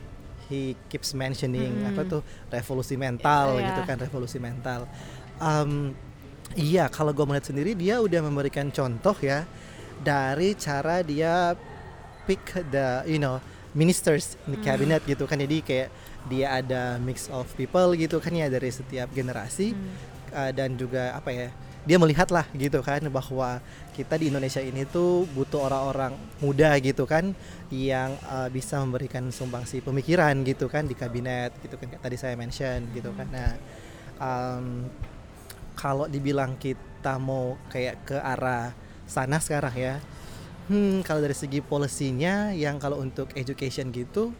he 0.47 0.61
keeps 0.87 1.11
mentioning 1.13 1.77
Mhm. 1.77 1.89
apa 1.89 2.01
tuh 2.03 2.21
revolusi 2.47 2.95
mental 2.95 3.57
Iya. 3.57 3.69
gitu 3.69 3.81
kan, 3.83 3.97
revolusi 3.97 4.39
mental. 4.39 4.87
Um, 5.37 5.93
iya, 6.55 6.87
kalau 6.87 7.11
gue 7.11 7.21
melihat 7.23 7.47
sendiri 7.47 7.71
dia 7.73 7.99
udah 7.99 8.19
memberikan 8.19 8.67
contoh 8.69 9.13
ya 9.19 9.45
dari 9.99 10.55
cara 10.55 11.01
dia 11.01 11.53
pick 12.25 12.41
the 12.67 13.05
you 13.05 13.19
know 13.19 13.37
ministers 13.71 14.33
in 14.47 14.55
the 14.55 14.59
Hmm. 14.59 14.65
cabinet 14.65 15.01
gitu 15.03 15.23
kan. 15.23 15.37
Jadi 15.37 15.61
kayak 15.61 15.89
dia 16.27 16.57
ada 16.57 16.97
mix 16.97 17.29
of 17.29 17.45
people 17.53 17.93
gitu 17.93 18.17
kan 18.17 18.31
ya 18.31 18.47
dari 18.47 18.67
setiap 18.67 19.11
generasi 19.11 19.71
Hmm. 19.71 19.93
uh, 20.33 20.51
dan 20.51 20.75
juga 20.75 21.13
apa 21.13 21.29
ya 21.29 21.47
dia 21.87 21.95
melihat 21.95 22.27
lah 22.35 22.43
gitu 22.51 22.83
kan 22.83 22.99
bahwa 23.07 23.63
kita 23.95 24.19
di 24.19 24.27
Indonesia 24.27 24.59
ini 24.59 24.83
tuh 24.83 25.23
butuh 25.31 25.71
orang-orang 25.71 26.19
muda 26.43 26.75
gitu 26.83 27.07
kan 27.07 27.31
yang 27.71 28.19
uh, 28.27 28.51
bisa 28.51 28.83
memberikan 28.83 29.31
sumbangsi 29.31 29.79
pemikiran 29.79 30.35
gitu 30.43 30.67
kan 30.67 30.83
di 30.83 30.93
kabinet 30.93 31.55
gitu 31.63 31.79
kan 31.79 31.95
tadi 31.97 32.19
saya 32.19 32.35
mention 32.35 32.91
gitu 32.91 33.15
kan. 33.15 33.31
Nah 33.31 33.51
um, 34.19 34.85
kalau 35.79 36.11
dibilang 36.11 36.59
kita 36.59 37.15
mau 37.15 37.55
kayak 37.71 38.03
ke 38.03 38.17
arah 38.19 38.75
sana 39.07 39.39
sekarang 39.39 39.75
ya 39.79 39.95
hmm 40.67 41.05
kalau 41.07 41.23
dari 41.23 41.31
segi 41.31 41.63
polisinya 41.63 42.51
yang 42.51 42.75
kalau 42.75 42.99
untuk 42.99 43.31
education 43.39 43.87
gitu 43.95 44.35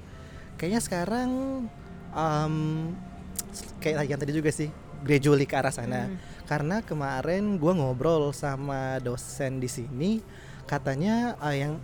kayaknya 0.59 0.83
sekarang 0.83 1.29
um, 2.11 2.55
kayak 3.79 4.11
yang 4.11 4.19
tadi 4.19 4.35
juga 4.35 4.51
sih 4.51 4.67
gradually 4.99 5.43
ke 5.43 5.53
arah 5.53 5.69
sana 5.69 6.05
Hmm. 6.05 6.17
karena 6.43 6.79
kemarin 6.79 7.55
gua 7.55 7.73
ngobrol 7.73 8.31
sama 8.31 8.97
dosen 8.97 9.57
di 9.57 9.67
sini 9.67 10.21
katanya 10.63 11.35
uh, 11.37 11.51
yang 11.51 11.77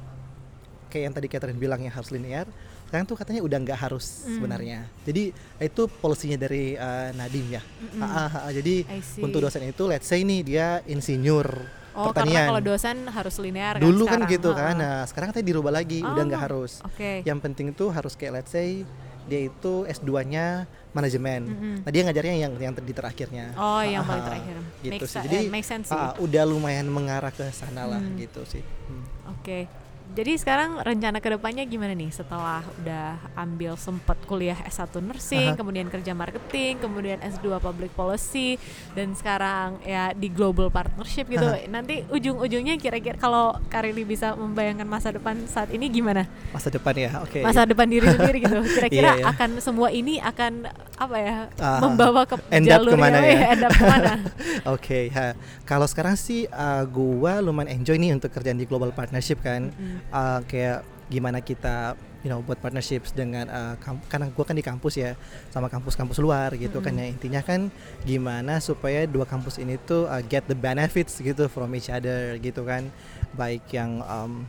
kayak 0.88 1.04
yang 1.04 1.14
tadi 1.14 1.28
Catherine 1.28 1.58
bilang 1.58 1.80
yang 1.80 1.92
harus 1.92 2.10
linear 2.10 2.46
sekarang 2.86 3.06
tuh 3.06 3.16
katanya 3.16 3.42
udah 3.42 3.58
nggak 3.60 3.80
harus 3.80 4.22
Hmm. 4.22 4.38
sebenarnya 4.38 4.80
jadi 5.02 5.34
itu 5.60 5.82
polisinya 5.92 6.38
dari 6.38 6.74
uh, 6.76 7.10
Nadim 7.12 7.48
ya 7.50 7.62
Mm-mm. 7.62 8.00
Ah, 8.00 8.10
ah, 8.24 8.42
ah, 8.44 8.52
jadi 8.52 8.86
untuk 9.18 9.40
dosen 9.40 9.64
itu 9.64 9.84
let's 9.84 10.06
say 10.06 10.22
nih 10.22 10.42
dia 10.42 10.68
insinyur 10.86 11.50
Oh, 11.94 12.10
pertanian 12.10 12.34
karena 12.34 12.50
kalau 12.50 12.62
dosen 12.64 12.98
harus 13.06 13.36
linear 13.38 13.78
kan 13.78 13.82
dulu 13.84 14.04
kan 14.04 14.18
sekarang. 14.20 14.34
gitu 14.34 14.50
kan 14.52 14.66
Ha-ha. 14.72 14.82
nah 14.82 14.98
sekarang 15.06 15.28
katanya 15.30 15.48
dirubah 15.48 15.70
lagi 15.72 16.02
udah 16.02 16.24
nggak 16.24 16.42
Oh, 16.42 16.46
harus 16.50 16.72
Oke. 16.84 17.22
yang 17.22 17.38
penting 17.38 17.70
tuh 17.70 17.90
harus 17.90 18.14
kayak 18.14 18.34
let's 18.36 18.50
say 18.50 18.82
dia 19.24 19.46
itu 19.46 19.74
S2-nya 19.88 20.66
manajemen. 20.94 21.42
Mm-mm. 21.44 21.76
Nah, 21.84 21.92
dia 21.92 22.02
ngajarnya 22.06 22.36
yang 22.40 22.54
yang 22.56 22.74
di 22.74 22.94
terakhirnya. 22.94 23.46
Oh, 23.54 23.82
yang 23.82 24.02
Ah, 24.02 24.08
paling 24.08 24.24
ah, 24.24 24.28
terakhir. 24.30 24.56
Gitu 24.80 24.94
Make 24.94 25.10
sih. 25.10 25.20
Jadi 25.20 25.38
make 25.50 25.66
sense 25.66 25.90
sih. 25.90 25.98
ah, 25.98 26.14
udah 26.18 26.44
lumayan 26.46 26.88
mengarah 26.88 27.34
ke 27.34 27.44
sana 27.50 27.86
lah 27.86 28.00
Hmm. 28.00 28.16
gitu 28.16 28.46
sih. 28.46 28.62
Hmm. 28.62 29.04
Oke. 29.34 29.66
Jadi 30.14 30.38
sekarang 30.38 30.78
rencana 30.78 31.18
ke 31.18 31.26
depannya 31.28 31.66
gimana 31.66 31.92
nih 31.92 32.14
setelah 32.14 32.62
udah 32.78 33.18
ambil 33.34 33.74
sempet 33.74 34.14
kuliah 34.24 34.54
S1 34.62 34.94
nursing, 35.00 35.50
Aha. 35.50 35.58
kemudian 35.58 35.90
kerja 35.90 36.14
marketing, 36.14 36.78
kemudian 36.78 37.18
S2 37.18 37.58
public 37.58 37.90
policy, 37.92 38.62
dan 38.94 39.18
sekarang 39.18 39.82
ya 39.82 40.14
di 40.14 40.30
global 40.30 40.70
partnership 40.70 41.26
gitu. 41.26 41.42
Aha. 41.42 41.66
Nanti 41.66 42.06
ujung-ujungnya 42.08 42.78
kira-kira 42.78 43.18
kalau 43.18 43.58
Karili 43.68 44.06
bisa 44.06 44.38
membayangkan 44.38 44.86
masa 44.86 45.10
depan 45.10 45.34
saat 45.50 45.74
ini 45.74 45.90
gimana? 45.90 46.30
Masa 46.54 46.70
depan 46.70 46.94
ya. 46.94 47.10
Oke. 47.26 47.42
Masa 47.42 47.66
depan 47.66 47.90
diri 47.90 48.06
sendiri 48.06 48.38
gitu. 48.38 48.62
Kira-kira 48.78 49.18
Iya, 49.18 49.18
iya. 49.18 49.26
akan 49.34 49.50
semua 49.58 49.90
ini 49.90 50.22
akan 50.22 50.70
apa 50.94 51.18
ya? 51.18 51.36
Ah, 51.58 51.82
membawa 51.82 52.22
ke 52.30 52.38
end 52.54 52.70
up 52.70 52.86
jalur 52.86 52.94
ke 52.94 52.98
mana 53.02 53.18
yang- 53.18 53.34
ya? 53.34 53.48
end 53.50 53.64
up 53.66 53.74
ke 53.74 53.82
mana? 53.84 54.12
Oke, 54.78 55.00
ha. 55.10 55.34
Kalau 55.66 55.90
sekarang 55.90 56.14
sih 56.14 56.46
uh, 56.48 56.86
gua 56.86 57.42
lumayan 57.42 57.82
enjoy 57.82 57.98
nih 57.98 58.14
untuk 58.14 58.30
kerjaan 58.30 58.62
di 58.62 58.70
global 58.70 58.94
partnership 58.94 59.42
kan. 59.42 59.74
Mm-mm. 59.74 60.03
Uh, 60.10 60.42
kayak 60.46 60.84
gimana 61.12 61.44
kita 61.44 61.94
you 62.24 62.32
know 62.32 62.40
buat 62.40 62.56
partnerships 62.64 63.12
dengan 63.12 63.46
uh, 63.52 63.76
karena 64.08 64.32
gua 64.32 64.48
kan 64.48 64.56
di 64.56 64.64
kampus 64.64 64.96
ya 64.96 65.20
sama 65.52 65.68
kampus-kampus 65.68 66.18
luar 66.24 66.56
gitu 66.56 66.80
kan 66.80 66.96
ya. 66.96 67.06
Intinya 67.12 67.44
kan 67.44 67.70
gimana 68.08 68.64
supaya 68.64 69.04
dua 69.04 69.28
kampus 69.28 69.60
ini 69.60 69.76
tuh 69.84 70.08
uh, 70.08 70.24
get 70.24 70.48
the 70.48 70.56
benefits 70.56 71.20
gitu 71.20 71.52
from 71.52 71.76
each 71.76 71.92
other 71.92 72.40
gitu 72.40 72.64
kan. 72.64 72.88
Baik 73.36 73.68
yang 73.76 74.00
um, 74.08 74.48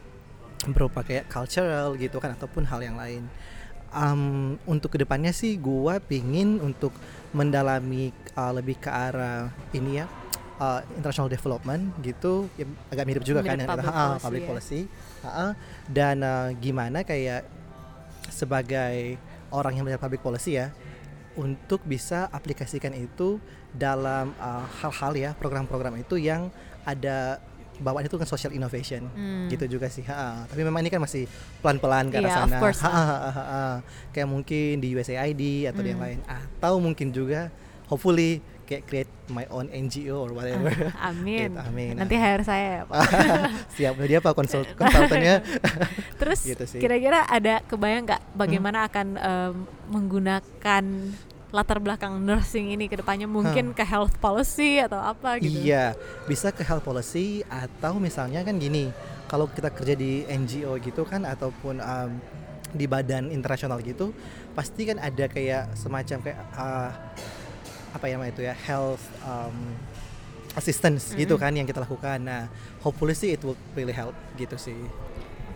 berupa 0.70 1.04
kayak 1.04 1.28
cultural 1.28 1.98
gitu 1.98 2.22
kan 2.22 2.32
ataupun 2.38 2.64
hal 2.64 2.80
yang 2.80 2.96
lain. 2.96 3.26
Um, 3.94 4.58
untuk 4.66 4.94
ke 4.94 4.98
depannya 4.98 5.30
sih 5.30 5.54
gua 5.58 6.02
pingin 6.02 6.58
untuk 6.58 6.90
mendalami 7.34 8.10
uh, 8.38 8.50
lebih 8.54 8.78
ke 8.78 8.90
arah 8.90 9.50
ini 9.74 10.02
ya 10.02 10.06
uh, 10.56 10.80
international 10.94 11.28
development 11.28 11.82
gitu 12.00 12.46
ya, 12.54 12.64
agak 12.88 13.04
mirip 13.04 13.22
juga 13.22 13.40
Mirip 13.40 13.48
kan 13.50 13.56
dengan 13.58 13.70
public 13.74 13.88
ah, 13.88 13.94
policy 13.96 14.22
public 14.22 14.42
ya. 14.42 14.48
policy. 14.48 14.80
Ah, 15.22 15.52
dan 15.86 16.16
uh, 16.20 16.48
gimana 16.54 16.98
kayak 17.02 17.42
sebagai 18.30 19.18
orang 19.50 19.72
yang 19.76 19.84
belajar 19.86 20.02
public 20.02 20.20
policy 20.20 20.58
ya 20.58 20.72
untuk 21.34 21.82
bisa 21.82 22.30
aplikasikan 22.30 22.94
itu 22.94 23.42
dalam 23.74 24.30
uh, 24.38 24.62
hal-hal 24.80 25.12
ya 25.14 25.30
program-program 25.34 25.98
itu 25.98 26.14
yang 26.16 26.46
ada 26.86 27.42
bawaan 27.74 28.06
itu 28.06 28.14
kan 28.14 28.22
social 28.24 28.54
innovation. 28.54 29.02
Hmm. 29.10 29.50
gitu 29.50 29.66
juga 29.66 29.90
sih 29.90 30.06
ha, 30.06 30.46
tapi 30.46 30.62
memang 30.62 30.78
ini 30.78 30.94
kan 30.94 31.02
masih 31.02 31.26
pelan-pelan 31.58 32.06
ke 32.06 32.22
arah 32.22 32.30
of 32.30 32.38
sana. 32.46 32.58
course 32.62 32.78
Ha, 32.78 32.86
ha, 32.86 33.02
ha, 33.02 33.30
ha, 33.34 33.62
kayak 34.14 34.30
mungkin 34.30 34.78
di 34.78 34.94
USAID 34.94 35.42
atau 35.74 35.82
di 35.82 35.90
yang 35.90 35.98
Hmm. 35.98 36.06
lain. 36.06 36.18
Atau 36.22 36.78
mungkin 36.78 37.10
juga 37.10 37.50
hopefully 37.90 38.38
create 38.64 39.07
my 39.29 39.44
own 39.48 39.68
NGO 39.68 40.24
or 40.24 40.33
whatever 40.33 40.72
Ah, 40.92 41.12
amin. 41.12 41.53
Gitu, 41.53 41.61
amin. 41.61 41.92
Nanti 41.94 42.14
hire 42.16 42.42
saya 42.42 42.66
ya, 42.68 42.83
Pak. 42.85 43.00
siap 43.77 43.94
dia 44.03 44.18
apa 44.18 44.31
konsul 44.33 44.64
konsultannya 44.74 45.44
Terus 46.20 46.40
Gitu 46.42 46.64
kira-kira 46.77 47.24
ada 47.24 47.61
kebayang 47.62 48.05
nggak 48.05 48.22
Hmm. 48.24 48.37
bagaimana 48.37 48.79
akan 48.85 49.07
em, 49.14 49.55
menggunakan 49.88 50.85
latar 51.50 51.79
belakang 51.79 52.18
nursing 52.18 52.74
ini 52.74 52.90
ke 52.90 52.98
depannya 52.98 53.31
mungkin 53.31 53.70
ke 53.70 53.87
health 53.87 54.18
policy 54.18 54.83
atau 54.83 54.98
apa 54.98 55.38
gitu. 55.38 55.55
Iya, 55.62 55.94
bisa 56.27 56.50
ke 56.50 56.66
health 56.66 56.83
policy 56.83 57.46
atau 57.46 58.03
misalnya 58.03 58.42
kan 58.42 58.59
gini, 58.59 58.90
kalau 59.31 59.46
kita 59.46 59.70
kerja 59.70 59.94
di 59.94 60.27
NGO 60.27 60.74
gitu 60.83 61.07
kan 61.07 61.22
ataupun 61.22 61.79
um, 61.79 62.11
di 62.74 62.90
badan 62.90 63.31
internasional 63.31 63.79
gitu, 63.87 64.11
pasti 64.50 64.83
kan 64.83 64.98
ada 64.98 65.31
kayak 65.31 65.79
semacam 65.79 66.18
kayak 66.27 66.38
uh, 66.59 66.90
apa 67.94 68.11
ya 68.11 68.18
itu 68.26 68.42
ya 68.42 68.54
health 68.66 69.02
um, 69.22 69.54
assistance 70.59 71.14
gitu 71.14 71.35
Mm-mm. 71.38 71.42
kan 71.46 71.52
yang 71.54 71.66
kita 71.66 71.83
lakukan. 71.83 72.18
Nah, 72.22 72.50
hopefully 72.83 73.14
sih 73.14 73.35
it 73.35 73.40
will 73.42 73.59
really 73.74 73.94
help 73.94 74.14
gitu 74.35 74.59
sih. 74.59 74.78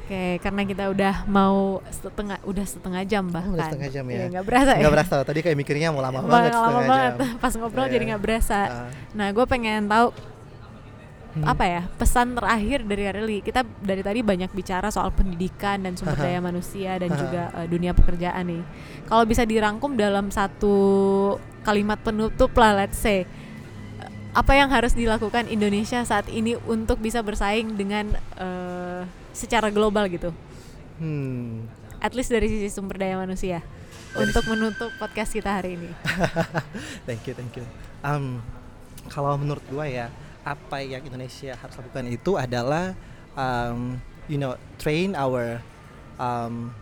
Oke, 0.08 0.40
karena 0.40 0.64
kita 0.64 0.88
udah 0.88 1.28
mau 1.28 1.84
setengah 1.92 2.40
udah 2.40 2.64
setengah 2.64 3.02
jam 3.04 3.28
bahkan. 3.28 3.52
udah 3.52 3.68
setengah 3.68 3.90
jam 3.92 4.04
ya. 4.08 4.16
Iya, 4.16 4.26
nggak 4.32 4.46
berasa 4.48 4.72
ya. 4.72 4.88
Berasa, 4.88 5.14
tadi 5.20 5.40
kayak 5.44 5.56
mikirnya 5.58 5.92
mau 5.92 6.00
lama 6.00 6.24
Bang, 6.24 6.32
banget 6.32 6.52
lama 6.56 6.64
setengah 6.64 6.88
banget. 6.88 7.12
jam. 7.12 7.28
Pas 7.44 7.52
ngobrol 7.60 7.86
Iya. 7.86 7.92
jadi 7.92 8.04
nggak 8.14 8.22
berasa. 8.24 8.58
Ah, 8.64 8.88
Nah, 9.12 9.28
gue 9.36 9.44
pengen 9.44 9.84
tahu 9.84 10.06
hmm. 11.36 11.44
apa 11.44 11.64
ya 11.68 11.82
pesan 12.00 12.32
terakhir 12.32 12.78
dari 12.88 13.04
Areli. 13.04 13.38
Kita 13.44 13.60
dari 13.84 14.00
tadi 14.00 14.20
banyak 14.24 14.48
bicara 14.48 14.88
soal 14.88 15.12
pendidikan 15.12 15.84
dan 15.84 15.92
sumber 15.92 16.16
daya 16.16 16.40
manusia 16.40 16.96
dan 16.96 17.12
juga 17.12 17.52
eh, 17.52 17.68
dunia 17.68 17.92
pekerjaan 17.92 18.48
nih. 18.48 18.62
Kalau 19.04 19.28
bisa 19.28 19.44
dirangkum 19.44 19.92
dalam 19.92 20.32
satu 20.32 20.76
kalimat 21.68 22.00
penutup 22.00 22.48
lah, 22.56 22.72
let's 22.72 22.96
say 22.96 23.28
apa 24.32 24.52
yang 24.54 24.70
harus 24.70 24.94
dilakukan 24.94 25.50
Indonesia 25.50 25.98
saat 26.06 26.30
ini 26.30 26.54
untuk 26.68 27.02
bisa 27.02 27.20
bersaing 27.20 27.74
dengan 27.76 28.14
eh, 28.38 29.02
secara 29.36 29.68
global 29.68 30.08
gitu, 30.08 30.30
Hmm. 30.98 31.66
at 32.02 32.14
least 32.16 32.30
dari 32.30 32.50
sisi 32.50 32.70
sumber 32.70 32.98
daya 32.98 33.14
manusia. 33.18 33.60
Dari 34.14 34.30
Untuk 34.30 34.48
menutup 34.50 34.90
podcast 34.98 35.30
kita 35.30 35.60
hari 35.60 35.76
ini. 35.78 35.90
thank 37.06 37.22
you, 37.28 37.34
thank 37.36 37.54
you. 37.54 37.62
Um, 38.00 38.40
kalau 39.12 39.36
menurut 39.36 39.62
gua 39.68 39.84
ya, 39.86 40.06
apa 40.42 40.80
yang 40.80 41.04
Indonesia 41.04 41.54
harus 41.54 41.74
lakukan 41.76 42.08
itu 42.08 42.34
adalah, 42.34 42.96
um, 43.36 44.00
you 44.26 44.40
know, 44.40 44.56
train 44.80 45.12
our 45.14 45.60
um, 46.16 46.72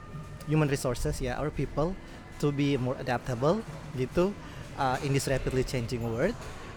human 0.46 0.70
resources 0.70 1.18
ya, 1.18 1.36
our 1.36 1.50
people 1.50 1.92
to 2.38 2.52
be 2.52 2.76
more 2.76 2.96
adaptable 3.00 3.60
gitu 3.96 4.32
uh, 4.76 4.96
in 5.02 5.12
this 5.12 5.26
rapidly 5.26 5.64
changing 5.64 6.04
world, 6.04 6.32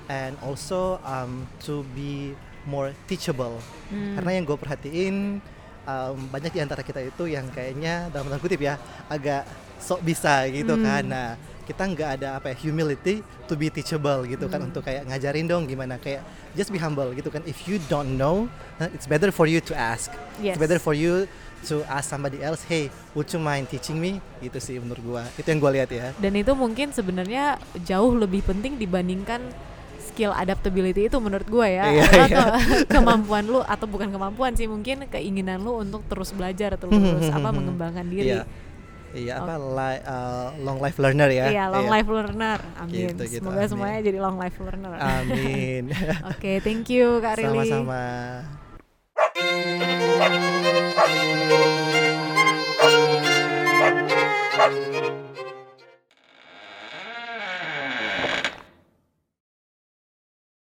and 0.08 0.36
also 0.42 0.98
um, 1.06 1.46
to 1.62 1.86
be 1.94 2.34
more 2.66 2.92
teachable. 3.06 3.62
Hmm. 3.88 4.20
Karena 4.20 4.32
yang 4.36 4.44
gue 4.44 4.58
perhatiin 4.58 5.16
um, 5.86 6.18
banyak 6.28 6.52
di 6.52 6.60
antara 6.60 6.84
kita 6.84 7.00
itu 7.02 7.30
yang 7.30 7.48
kayaknya 7.50 8.10
dalam 8.10 8.28
tanda 8.28 8.42
kutip 8.42 8.60
ya 8.60 8.76
agak 9.08 9.48
sok 9.80 10.04
bisa 10.04 10.44
gitu 10.52 10.76
Hmm. 10.76 10.84
kan. 10.84 11.04
Nah, 11.08 11.30
kita 11.64 11.86
nggak 11.86 12.10
ada 12.20 12.42
apa 12.42 12.50
ya 12.50 12.58
humility 12.66 13.22
to 13.46 13.54
be 13.54 13.70
teachable 13.70 14.26
gitu 14.26 14.50
kan 14.50 14.58
Hmm. 14.60 14.74
untuk 14.74 14.82
kayak 14.82 15.06
ngajarin 15.06 15.46
dong 15.46 15.70
gimana 15.70 16.02
kayak 16.02 16.26
just 16.58 16.74
be 16.74 16.82
humble 16.82 17.14
gitu 17.14 17.30
kan. 17.30 17.46
If 17.46 17.70
you 17.70 17.78
don't 17.88 18.18
know, 18.18 18.50
uh, 18.82 18.90
it's 18.92 19.06
better 19.06 19.30
for 19.30 19.46
you 19.46 19.62
to 19.70 19.74
ask. 19.78 20.10
Yes. 20.42 20.58
It's 20.58 20.62
better 20.62 20.82
for 20.82 20.98
you 20.98 21.30
to 21.62 21.84
ask 21.86 22.08
somebody 22.08 22.40
else, 22.40 22.64
hey, 22.64 22.88
would 23.12 23.28
you 23.28 23.38
mind 23.38 23.68
teaching 23.68 23.96
me? 23.96 24.12
Itu 24.38 24.58
sih 24.58 24.78
menurut 24.78 25.02
gua. 25.02 25.24
Itu 25.34 25.46
yang 25.46 25.58
gua 25.58 25.72
lihat 25.74 25.90
ya. 25.90 26.12
dan 26.14 26.34
itu 26.34 26.52
mungkin 26.54 26.90
sebenarnya 26.90 27.56
jauh 27.82 28.14
lebih 28.14 28.42
penting 28.42 28.76
dibandingkan 28.76 29.44
skill 30.02 30.32
adaptability 30.32 31.06
itu 31.06 31.18
menurut 31.18 31.46
gue 31.46 31.68
ya 31.70 31.86
Iya, 31.88 32.04
Karena 32.04 32.26
iya. 32.26 32.44
ke- 32.50 32.56
kemampuan 32.94 33.46
lu 33.46 33.62
atau 33.62 33.86
bukan 33.86 34.10
kemampuan 34.10 34.52
sih 34.52 34.66
mungkin 34.66 35.06
keinginan 35.06 35.60
lu 35.60 35.78
untuk 35.78 36.04
terus 36.06 36.32
belajar 36.32 36.76
terus 36.76 36.92
apa 37.30 37.50
mengembangkan 37.50 38.04
diri 38.06 38.36
Iya. 38.36 38.44
Iya 39.10 39.34
apa 39.38 39.54
li- 39.56 40.04
uh, 40.04 40.48
long 40.60 40.78
life 40.78 40.98
learner 40.98 41.30
ya. 41.30 41.46
Iya, 41.48 41.64
long 41.68 41.88
Iya. 41.88 41.94
life 41.96 42.10
learner 42.10 42.60
amin 42.76 42.94
Gitu, 43.10 43.24
gitu, 43.28 43.40
semoga 43.40 43.58
amin. 43.58 43.70
semuanya 43.70 44.00
jadi 44.04 44.18
long 44.20 44.38
life 44.38 44.58
learner 44.60 44.92
Amin. 44.98 45.84
oke 46.36 46.52
thank 46.60 46.86
you 46.88 47.18
kak 47.20 47.34
Rili 47.36 47.48
Sama-sama. 47.64 48.04
Thank 49.22 49.40
you. 51.84 51.89